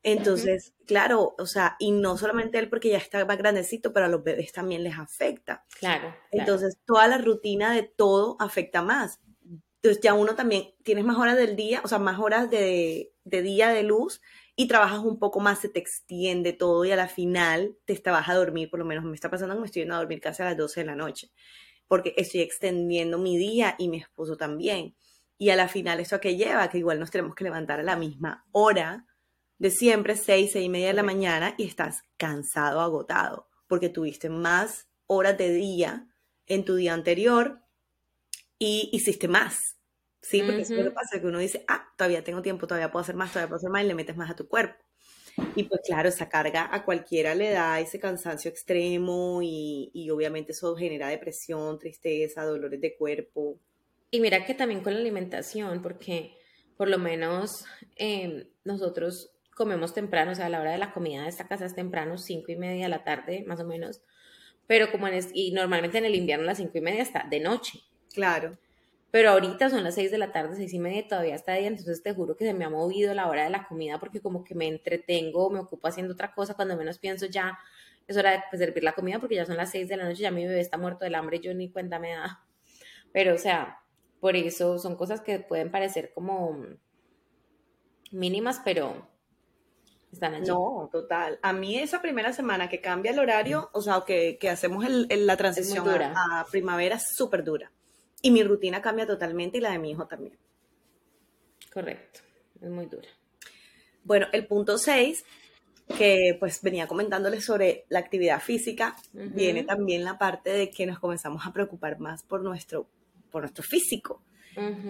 Entonces, 0.04 0.72
claro, 0.86 1.34
o 1.36 1.46
sea, 1.46 1.74
y 1.80 1.90
no 1.90 2.16
solamente 2.16 2.60
él 2.60 2.70
porque 2.70 2.90
ya 2.90 2.98
está 2.98 3.24
más 3.24 3.36
grandecito, 3.36 3.92
pero 3.92 4.06
a 4.06 4.08
los 4.08 4.22
bebés 4.22 4.52
también 4.52 4.84
les 4.84 4.96
afecta. 4.96 5.64
Claro. 5.78 6.14
Entonces, 6.30 6.78
toda 6.86 7.08
la 7.08 7.18
rutina 7.18 7.74
de 7.74 7.82
todo 7.82 8.36
afecta 8.38 8.82
más. 8.82 9.20
Entonces, 9.82 10.02
ya 10.02 10.14
uno 10.14 10.34
también 10.34 10.74
tienes 10.82 11.04
más 11.04 11.16
horas 11.16 11.36
del 11.36 11.56
día, 11.56 11.80
o 11.84 11.88
sea, 11.88 11.98
más 11.98 12.18
horas 12.18 12.50
de, 12.50 13.12
de 13.24 13.42
día 13.42 13.70
de 13.70 13.82
luz 13.82 14.20
y 14.56 14.68
trabajas 14.68 14.98
un 15.00 15.18
poco 15.18 15.40
más, 15.40 15.60
se 15.60 15.70
te 15.70 15.80
extiende 15.80 16.52
todo 16.52 16.84
y 16.84 16.92
a 16.92 16.96
la 16.96 17.08
final 17.08 17.76
te 17.86 17.98
vas 18.10 18.28
a 18.28 18.34
dormir, 18.34 18.68
por 18.68 18.78
lo 18.78 18.84
menos 18.84 19.04
me 19.04 19.14
está 19.14 19.30
pasando 19.30 19.54
que 19.54 19.60
me 19.60 19.66
estoy 19.66 19.82
yendo 19.82 19.94
a 19.94 19.98
dormir 19.98 20.20
casi 20.20 20.42
a 20.42 20.46
las 20.46 20.56
12 20.56 20.80
de 20.80 20.86
la 20.86 20.96
noche 20.96 21.30
porque 21.90 22.14
estoy 22.16 22.42
extendiendo 22.42 23.18
mi 23.18 23.36
día 23.36 23.74
y 23.76 23.88
mi 23.88 23.96
esposo 23.96 24.36
también. 24.36 24.94
Y 25.36 25.50
a 25.50 25.56
la 25.56 25.66
final, 25.66 25.98
¿eso 25.98 26.14
a 26.14 26.20
qué 26.20 26.36
lleva? 26.36 26.70
Que 26.70 26.78
igual 26.78 27.00
nos 27.00 27.10
tenemos 27.10 27.34
que 27.34 27.42
levantar 27.42 27.80
a 27.80 27.82
la 27.82 27.96
misma 27.96 28.46
hora 28.52 29.08
de 29.58 29.72
siempre, 29.72 30.14
seis, 30.14 30.52
seis 30.52 30.66
y 30.66 30.68
media 30.68 30.86
de 30.86 30.92
la 30.92 31.02
mañana, 31.02 31.56
y 31.58 31.64
estás 31.64 32.04
cansado, 32.16 32.80
agotado, 32.80 33.48
porque 33.66 33.88
tuviste 33.88 34.30
más 34.30 34.88
horas 35.08 35.36
de 35.36 35.52
día 35.52 36.06
en 36.46 36.64
tu 36.64 36.76
día 36.76 36.94
anterior 36.94 37.60
y 38.60 38.90
hiciste 38.92 39.26
más. 39.26 39.78
Sí, 40.20 40.42
porque 40.42 40.60
eso 40.60 40.74
es 40.74 40.80
lo 40.80 40.90
que 40.90 40.94
pasa, 40.94 41.18
que 41.18 41.26
uno 41.26 41.38
dice, 41.38 41.64
ah, 41.66 41.88
todavía 41.96 42.22
tengo 42.22 42.42
tiempo, 42.42 42.66
todavía 42.66 42.92
puedo 42.92 43.02
hacer 43.02 43.16
más, 43.16 43.32
todavía 43.32 43.48
puedo 43.48 43.56
hacer 43.56 43.70
más, 43.70 43.82
y 43.82 43.86
le 43.86 43.94
metes 43.94 44.16
más 44.16 44.30
a 44.30 44.36
tu 44.36 44.46
cuerpo. 44.46 44.84
Y 45.56 45.64
pues 45.64 45.80
claro, 45.82 46.10
esa 46.10 46.28
carga 46.28 46.68
a 46.70 46.84
cualquiera 46.84 47.34
le 47.34 47.50
da 47.50 47.80
ese 47.80 47.98
cansancio 47.98 48.50
extremo 48.50 49.40
y, 49.42 50.08
obviamente 50.12 50.52
eso 50.52 50.76
genera 50.76 51.08
depresión, 51.08 51.78
tristeza, 51.78 52.44
dolores 52.44 52.80
de 52.82 52.96
cuerpo. 52.96 53.58
Y 54.10 54.20
mira 54.20 54.44
que 54.44 54.54
también 54.54 54.82
con 54.82 54.92
la 54.92 55.00
alimentación, 55.00 55.80
porque 55.80 56.36
por 56.76 56.88
lo 56.88 56.98
menos 56.98 57.64
em, 57.96 58.46
nosotros 58.64 59.30
comemos 59.54 59.94
temprano, 59.94 60.32
o 60.32 60.34
sea, 60.34 60.46
a 60.46 60.50
la 60.50 60.60
hora 60.60 60.72
de 60.72 60.78
la 60.78 60.92
comida 60.92 61.22
de 61.22 61.30
esta 61.30 61.48
casa 61.48 61.64
es 61.64 61.74
temprano, 61.74 62.18
cinco 62.18 62.52
y 62.52 62.56
media 62.56 62.84
de 62.84 62.90
la 62.90 63.04
tarde, 63.04 63.42
más 63.46 63.60
o 63.60 63.64
menos. 63.64 64.02
Pero 64.66 64.92
como 64.92 65.08
en 65.08 65.18
y 65.32 65.52
normalmente 65.52 65.96
en 65.96 66.04
el 66.04 66.14
invierno 66.14 66.44
a 66.44 66.48
las 66.48 66.58
cinco 66.58 66.76
y 66.76 66.82
media 66.82 67.02
está 67.02 67.26
de 67.30 67.40
noche. 67.40 67.80
Claro. 68.14 68.56
Pero 69.10 69.30
ahorita 69.30 69.70
son 69.70 69.82
las 69.82 69.94
6 69.96 70.12
de 70.12 70.18
la 70.18 70.30
tarde, 70.30 70.54
seis 70.54 70.72
y 70.72 70.78
media, 70.78 71.06
todavía 71.08 71.34
está 71.34 71.54
día, 71.54 71.66
entonces 71.66 72.00
te 72.02 72.14
juro 72.14 72.36
que 72.36 72.44
se 72.44 72.54
me 72.54 72.64
ha 72.64 72.70
movido 72.70 73.12
la 73.12 73.28
hora 73.28 73.42
de 73.42 73.50
la 73.50 73.66
comida 73.66 73.98
porque 73.98 74.20
como 74.20 74.44
que 74.44 74.54
me 74.54 74.68
entretengo, 74.68 75.50
me 75.50 75.58
ocupo 75.58 75.88
haciendo 75.88 76.14
otra 76.14 76.32
cosa, 76.32 76.54
cuando 76.54 76.76
menos 76.76 76.98
pienso 76.98 77.26
ya 77.26 77.58
es 78.06 78.16
hora 78.16 78.32
de 78.32 78.42
pues, 78.50 78.60
servir 78.60 78.84
la 78.84 78.92
comida 78.92 79.18
porque 79.18 79.34
ya 79.34 79.46
son 79.46 79.56
las 79.56 79.70
6 79.70 79.88
de 79.88 79.96
la 79.96 80.04
noche, 80.04 80.22
ya 80.22 80.30
mi 80.30 80.46
bebé 80.46 80.60
está 80.60 80.78
muerto 80.78 81.04
del 81.04 81.16
hambre, 81.16 81.40
yo 81.40 81.52
ni 81.54 81.70
cuenta 81.70 81.98
me 81.98 82.12
da. 82.12 82.44
Pero 83.12 83.34
o 83.34 83.38
sea, 83.38 83.82
por 84.20 84.36
eso 84.36 84.78
son 84.78 84.94
cosas 84.94 85.20
que 85.20 85.40
pueden 85.40 85.72
parecer 85.72 86.12
como 86.14 86.64
mínimas, 88.12 88.60
pero 88.64 89.08
están 90.12 90.34
allí. 90.34 90.46
No, 90.46 90.88
total. 90.92 91.40
A 91.42 91.52
mí 91.52 91.78
esa 91.78 92.00
primera 92.00 92.32
semana 92.32 92.68
que 92.68 92.80
cambia 92.80 93.10
el 93.10 93.18
horario, 93.18 93.70
o 93.72 93.80
sea, 93.80 94.04
que, 94.06 94.38
que 94.38 94.48
hacemos 94.48 94.84
el, 94.84 95.26
la 95.26 95.36
transición 95.36 95.88
a, 95.88 96.40
a 96.40 96.46
primavera 96.46 96.96
es 96.96 97.14
súper 97.14 97.42
dura. 97.42 97.72
Y 98.22 98.30
mi 98.30 98.42
rutina 98.42 98.82
cambia 98.82 99.06
totalmente 99.06 99.58
y 99.58 99.60
la 99.60 99.72
de 99.72 99.78
mi 99.78 99.90
hijo 99.90 100.06
también. 100.06 100.36
Correcto, 101.72 102.20
es 102.60 102.70
muy 102.70 102.86
dura. 102.86 103.08
Bueno, 104.04 104.26
el 104.32 104.46
punto 104.46 104.78
6, 104.78 105.24
que 105.96 106.36
pues 106.38 106.60
venía 106.62 106.86
comentándoles 106.86 107.44
sobre 107.44 107.84
la 107.88 107.98
actividad 107.98 108.40
física, 108.40 108.96
viene 109.12 109.64
también 109.64 110.04
la 110.04 110.18
parte 110.18 110.50
de 110.50 110.70
que 110.70 110.86
nos 110.86 110.98
comenzamos 110.98 111.46
a 111.46 111.52
preocupar 111.52 111.98
más 111.98 112.22
por 112.22 112.42
nuestro, 112.42 112.88
por 113.30 113.42
nuestro 113.42 113.62
físico. 113.62 114.22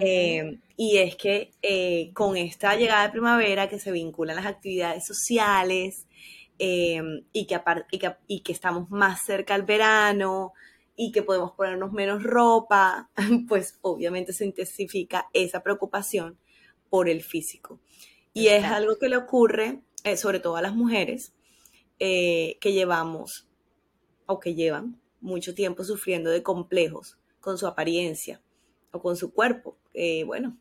Eh, 0.00 0.58
y 0.76 0.98
es 0.98 1.16
que 1.16 1.52
eh, 1.62 2.10
con 2.14 2.36
esta 2.36 2.74
llegada 2.76 3.04
de 3.04 3.12
primavera 3.12 3.68
que 3.68 3.78
se 3.78 3.92
vinculan 3.92 4.36
las 4.36 4.46
actividades 4.46 5.06
sociales 5.06 6.06
eh, 6.58 7.00
y, 7.32 7.46
que 7.46 7.60
y, 7.90 7.98
que, 7.98 8.16
y 8.26 8.40
que 8.40 8.52
estamos 8.52 8.90
más 8.90 9.20
cerca 9.24 9.54
al 9.54 9.62
verano, 9.62 10.54
y 10.96 11.12
que 11.12 11.22
podemos 11.22 11.53
ponernos 11.53 11.92
menos 11.92 12.22
ropa, 12.22 13.11
pues 13.48 13.79
obviamente 13.83 14.33
se 14.33 14.44
intensifica 14.44 15.29
esa 15.33 15.62
preocupación 15.62 16.38
por 16.88 17.09
el 17.09 17.22
físico. 17.22 17.81
Y 18.33 18.48
es 18.48 18.64
algo 18.64 18.98
que 18.98 19.09
le 19.09 19.16
ocurre 19.16 19.83
eh, 20.05 20.16
sobre 20.16 20.40
todo 20.40 20.57
a 20.57 20.62
las 20.62 20.74
mujeres 20.74 21.35
eh, 21.98 22.59
que 22.61 22.72
llevamos 22.72 23.48
o 24.26 24.40
que 24.40 24.55
llevan 24.55 25.00
mucho 25.20 25.55
tiempo 25.55 25.85
sufriendo 25.85 26.31
de 26.31 26.42
complejos 26.42 27.18
con 27.40 27.59
su 27.59 27.66
apariencia 27.66 28.40
o 28.92 29.00
con 29.00 29.16
su 29.16 29.33
cuerpo. 29.33 29.79
bueno, 30.26 30.59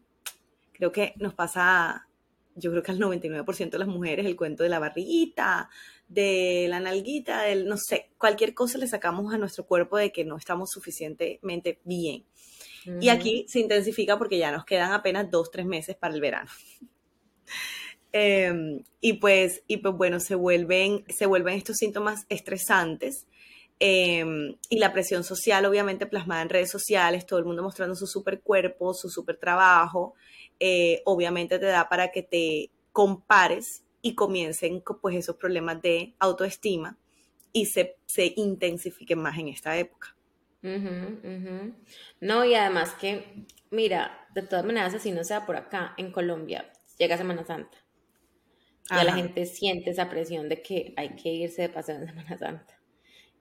creo 0.73 0.91
que 0.91 1.13
nos 1.17 1.33
pasa, 1.33 2.07
yo 2.55 2.71
creo 2.71 2.81
que 2.81 2.91
al 2.91 2.99
99% 2.99 3.69
de 3.69 3.79
las 3.79 3.87
mujeres 3.87 4.25
el 4.25 4.35
cuento 4.35 4.63
de 4.63 4.69
la 4.69 4.79
barriguita, 4.79 5.69
de 6.09 6.65
la 6.69 6.79
nalguita, 6.79 7.43
del, 7.43 7.67
no 7.67 7.77
sé, 7.77 8.09
cualquier 8.17 8.53
cosa 8.53 8.77
le 8.77 8.87
sacamos 8.87 9.33
a 9.33 9.37
nuestro 9.37 9.65
cuerpo 9.65 9.97
de 9.97 10.11
que 10.11 10.25
no 10.25 10.35
estamos 10.35 10.71
suficientemente 10.71 11.79
bien. 11.85 12.25
Y 12.99 13.09
aquí 13.09 13.45
se 13.47 13.59
intensifica 13.59 14.17
porque 14.17 14.39
ya 14.39 14.51
nos 14.51 14.65
quedan 14.65 14.91
apenas 14.93 15.29
dos, 15.29 15.51
tres 15.51 15.65
meses 15.65 15.95
para 15.95 16.13
el 16.13 16.21
verano. 16.21 16.49
Em, 18.11 18.83
y, 18.99 19.13
pues, 19.13 19.61
y 19.67 19.77
pues 19.77 19.93
bueno, 19.93 20.19
se 20.19 20.33
vuelven, 20.33 21.05
se 21.09 21.27
vuelven 21.27 21.53
estos 21.53 21.77
síntomas 21.77 22.25
estresantes. 22.29 23.27
Em, 23.77 24.55
y 24.67 24.79
la 24.79 24.91
presión 24.91 25.23
social, 25.23 25.63
obviamente 25.65 26.07
plasmada 26.07 26.41
en 26.41 26.49
redes 26.49 26.71
sociales, 26.71 27.27
todo 27.27 27.37
el 27.37 27.45
mundo 27.45 27.61
mostrando 27.61 27.93
su 27.93 28.07
super 28.07 28.41
cuerpo, 28.41 28.95
su 28.95 29.09
super 29.09 29.37
trabajo, 29.37 30.15
eh, 30.59 31.03
obviamente 31.05 31.59
te 31.59 31.67
da 31.67 31.87
para 31.87 32.11
que 32.11 32.23
te 32.23 32.71
compares 32.91 33.83
y 34.01 34.15
comiencen 34.15 34.83
pues 35.01 35.15
esos 35.15 35.35
problemas 35.35 35.81
de 35.81 36.13
autoestima 36.19 36.97
y 37.51 37.65
se, 37.65 37.97
se 38.05 38.33
intensifiquen 38.35 39.19
más 39.19 39.37
en 39.37 39.49
esta 39.49 39.77
época. 39.77 40.15
No, 40.61 42.43
y 42.43 42.53
además 42.53 42.93
que, 42.99 43.45
mira, 43.71 44.27
de 44.33 44.41
todas 44.41 44.65
maneras, 44.65 44.93
así 44.93 45.11
no 45.11 45.23
sea 45.23 45.45
por 45.45 45.55
acá, 45.55 45.93
en 45.97 46.11
Colombia, 46.11 46.71
llega 46.97 47.17
Semana 47.17 47.45
Santa. 47.45 47.77
Ya 48.89 49.03
la 49.03 49.13
gente 49.13 49.45
siente 49.45 49.91
esa 49.91 50.09
presión 50.09 50.49
de 50.49 50.63
que 50.63 50.93
hay 50.97 51.15
que 51.15 51.29
irse 51.29 51.61
de 51.61 51.69
paseo 51.69 51.95
en 51.95 52.07
Semana 52.07 52.37
Santa. 52.37 52.79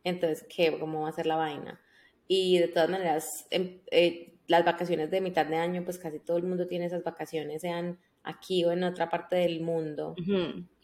Entonces, 0.05 0.47
¿qué? 0.55 0.79
¿Cómo 0.79 1.03
va 1.03 1.09
a 1.09 1.13
ser 1.13 1.27
la 1.27 1.37
vaina? 1.37 1.81
Y 2.27 2.59
de 2.59 2.69
todas 2.69 2.91
maneras, 2.91 3.47
em, 3.51 3.81
eh, 3.91 4.35
las 4.47 4.65
vacaciones 4.65 5.11
de 5.11 5.23
mitad 5.23 5.47
de 5.47 5.57
año, 5.57 5.85
pues 5.85 5.99
casi 5.99 6.19
todo 6.19 6.37
el 6.37 6.43
mundo 6.43 6.67
tiene 6.67 6.85
esas 6.85 7.03
vacaciones, 7.03 7.63
sean 7.63 7.99
aquí 8.29 8.65
o 8.65 8.73
en 8.73 8.85
otra 8.85 9.09
parte 9.09 9.37
del 9.37 9.61
mundo. 9.61 10.15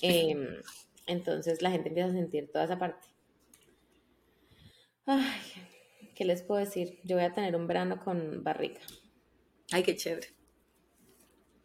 Em, 0.00 0.48
entonces 1.06 1.60
la 1.60 1.70
gente 1.70 1.90
empieza 1.90 2.08
a 2.08 2.12
sentir 2.12 2.50
toda 2.50 2.64
esa 2.64 2.78
parte. 2.78 3.06
Ay, 5.06 5.40
¿qué 6.14 6.24
les 6.24 6.42
puedo 6.42 6.60
decir? 6.60 6.98
Yo 7.04 7.16
voy 7.16 7.24
a 7.26 7.34
tener 7.34 7.54
un 7.54 7.66
verano 7.66 8.02
con 8.02 8.42
barriga. 8.42 8.80
Ay, 9.70 9.82
qué 9.82 9.94
chévere. 9.94 10.28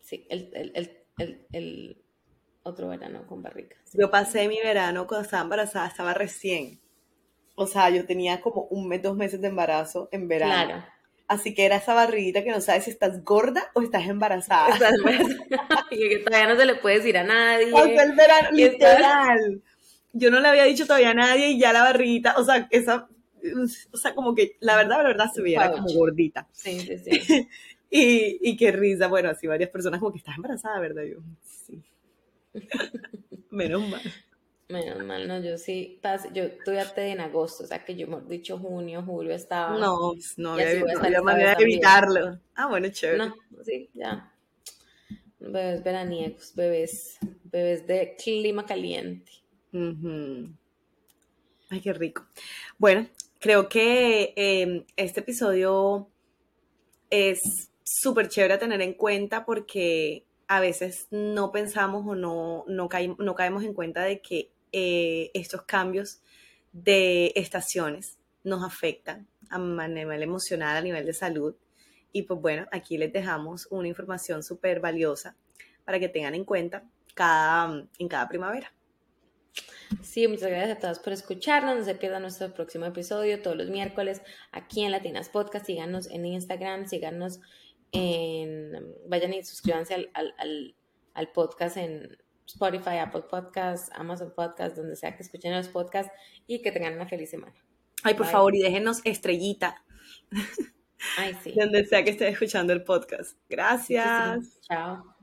Sí, 0.01 0.27
el, 0.29 2.03
otro 2.63 2.89
verano 2.89 3.25
con 3.25 3.41
barriga. 3.41 3.77
Yo 3.93 4.11
pasé 4.11 4.47
mi 4.49 4.59
verano 4.61 5.07
cuando 5.07 5.23
estaba 5.23 5.43
embarazada, 5.43 5.87
estaba 5.87 6.13
recién. 6.13 6.81
O 7.55 7.67
sea, 7.67 7.89
yo 7.89 8.05
tenía 8.05 8.41
como 8.41 8.63
un 8.63 8.87
mes, 8.87 9.01
dos 9.01 9.15
meses 9.15 9.39
de 9.39 9.47
embarazo 9.47 10.09
en 10.11 10.27
verano. 10.27 10.65
Claro. 10.65 10.98
Así 11.29 11.53
que 11.53 11.63
era 11.63 11.75
esa 11.75 11.93
barriguita 11.93 12.43
que 12.43 12.49
no 12.49 12.59
sabes 12.59 12.85
si 12.85 12.89
estás 12.89 13.23
gorda 13.23 13.69
o 13.75 13.83
estás 13.83 14.07
embarazada. 14.07 14.75
y 15.91 16.09
que 16.09 16.17
todavía 16.25 16.51
no 16.51 16.59
se 16.59 16.65
le 16.65 16.73
puede 16.73 16.97
decir 16.97 17.19
a 17.19 17.23
nadie. 17.23 17.71
O 17.71 17.83
sea, 17.83 18.03
el 18.03 18.15
verano, 18.15 18.49
literal. 18.51 19.61
Yo 20.11 20.31
no 20.31 20.39
le 20.39 20.47
había 20.47 20.63
dicho 20.63 20.87
todavía 20.87 21.11
a 21.11 21.13
nadie 21.13 21.49
y 21.49 21.59
ya 21.59 21.71
la 21.71 21.83
barriguita, 21.83 22.35
o 22.37 22.43
sea, 22.43 22.67
esa, 22.71 23.07
o 23.93 23.97
sea, 23.97 24.15
como 24.15 24.33
que 24.33 24.57
la 24.59 24.75
verdad, 24.75 24.97
la 24.97 25.03
verdad 25.03 25.31
se 25.31 25.43
veía 25.43 25.71
como 25.71 25.87
gordita. 25.93 26.47
Sí, 26.51 26.79
sí, 26.79 26.97
sí. 26.97 27.47
y, 27.91 28.39
y 28.41 28.57
qué 28.57 28.71
risa, 28.71 29.05
bueno, 29.05 29.29
así 29.29 29.45
varias 29.45 29.69
personas 29.69 29.99
como 29.99 30.11
que 30.11 30.17
estás 30.17 30.35
embarazada, 30.35 30.79
¿verdad? 30.79 31.03
Yo, 31.03 31.19
sí. 31.45 31.79
Menos 33.51 33.87
mal. 33.87 34.01
Menos 34.69 35.03
mal, 35.03 35.27
no, 35.27 35.39
yo 35.41 35.57
sí, 35.57 35.99
yo 36.31 36.51
tuve 36.63 36.79
en 36.95 37.21
agosto, 37.21 37.63
o 37.63 37.67
sea 37.67 37.83
que 37.83 37.95
yo, 37.95 38.05
hemos 38.05 38.29
dicho, 38.29 38.59
junio, 38.59 39.01
julio 39.01 39.33
estaba. 39.33 39.79
No, 39.79 40.13
no 40.37 40.51
había, 40.53 41.23
manera 41.23 41.55
de 41.55 41.63
evitarlo. 41.63 42.39
Ah, 42.53 42.67
bueno, 42.67 42.87
chévere. 42.89 43.17
No, 43.17 43.35
sí, 43.65 43.89
ya. 43.95 44.31
Bebés 45.39 45.83
veraniegos, 45.83 46.53
bebés, 46.53 47.17
bebés 47.45 47.87
de 47.87 48.15
clima 48.23 48.63
caliente. 48.63 49.31
Ay, 51.71 51.81
qué 51.81 51.93
rico. 51.93 52.27
Bueno, 52.77 53.07
creo 53.39 53.67
que 53.67 54.33
em, 54.35 54.85
este 54.95 55.21
episodio 55.21 56.11
es 57.09 57.71
súper 57.83 58.29
chévere 58.29 58.53
a 58.53 58.59
tener 58.59 58.81
en 58.83 58.93
cuenta 58.93 59.45
porque 59.45 60.25
a 60.47 60.59
veces 60.59 61.07
no 61.09 61.51
pensamos 61.51 62.05
o 62.05 62.13
no, 62.13 62.65
no, 62.67 62.87
no 63.17 63.35
caemos 63.35 63.63
en 63.63 63.73
cuenta 63.73 64.03
de 64.03 64.21
que 64.21 64.51
eh, 64.71 65.31
estos 65.33 65.63
cambios 65.63 66.21
de 66.71 67.31
estaciones 67.35 68.17
nos 68.43 68.63
afectan 68.63 69.27
a 69.49 69.57
nivel 69.57 70.23
emocional, 70.23 70.77
a 70.77 70.81
nivel 70.81 71.05
de 71.05 71.13
salud. 71.13 71.55
Y 72.11 72.23
pues 72.23 72.39
bueno, 72.41 72.67
aquí 72.71 72.97
les 72.97 73.11
dejamos 73.13 73.67
una 73.69 73.87
información 73.87 74.43
súper 74.43 74.79
valiosa 74.79 75.35
para 75.85 75.99
que 75.99 76.09
tengan 76.09 76.35
en 76.35 76.45
cuenta 76.45 76.83
cada, 77.13 77.87
en 77.97 78.07
cada 78.07 78.27
primavera. 78.27 78.73
Sí, 80.03 80.27
muchas 80.27 80.49
gracias 80.49 80.77
a 80.77 80.79
todos 80.79 80.99
por 80.99 81.13
escucharnos. 81.13 81.77
No 81.77 81.83
se 81.83 81.95
pierdan 81.95 82.21
nuestro 82.21 82.53
próximo 82.53 82.85
episodio 82.85 83.41
todos 83.41 83.57
los 83.57 83.69
miércoles 83.69 84.21
aquí 84.51 84.83
en 84.83 84.91
Latinas 84.91 85.29
Podcast. 85.29 85.65
Síganos 85.65 86.07
en 86.09 86.25
Instagram, 86.25 86.87
síganos 86.87 87.39
en. 87.91 88.71
Vayan 89.07 89.33
y 89.33 89.43
suscríbanse 89.43 90.09
al 90.13 91.31
podcast 91.33 91.77
en 91.77 92.17
Spotify, 92.49 92.99
Apple 92.99 93.23
Podcasts, 93.29 93.91
Amazon 93.93 94.33
Podcasts, 94.35 94.77
donde 94.77 94.95
sea 94.95 95.15
que 95.15 95.23
escuchen 95.23 95.53
los 95.53 95.67
podcasts 95.67 96.11
y 96.47 96.61
que 96.61 96.71
tengan 96.71 96.95
una 96.95 97.07
feliz 97.07 97.29
semana. 97.29 97.55
Ay, 98.03 98.13
por 98.13 98.25
favor, 98.25 98.55
y 98.55 98.61
déjenos 98.61 99.01
estrellita. 99.03 99.83
Ay, 101.17 101.37
sí. 101.43 101.53
donde 101.59 101.85
sea 101.85 102.03
que 102.03 102.11
estén 102.11 102.33
escuchando 102.33 102.73
el 102.73 102.83
podcast. 102.83 103.37
Gracias. 103.49 104.59
Chao. 104.61 105.15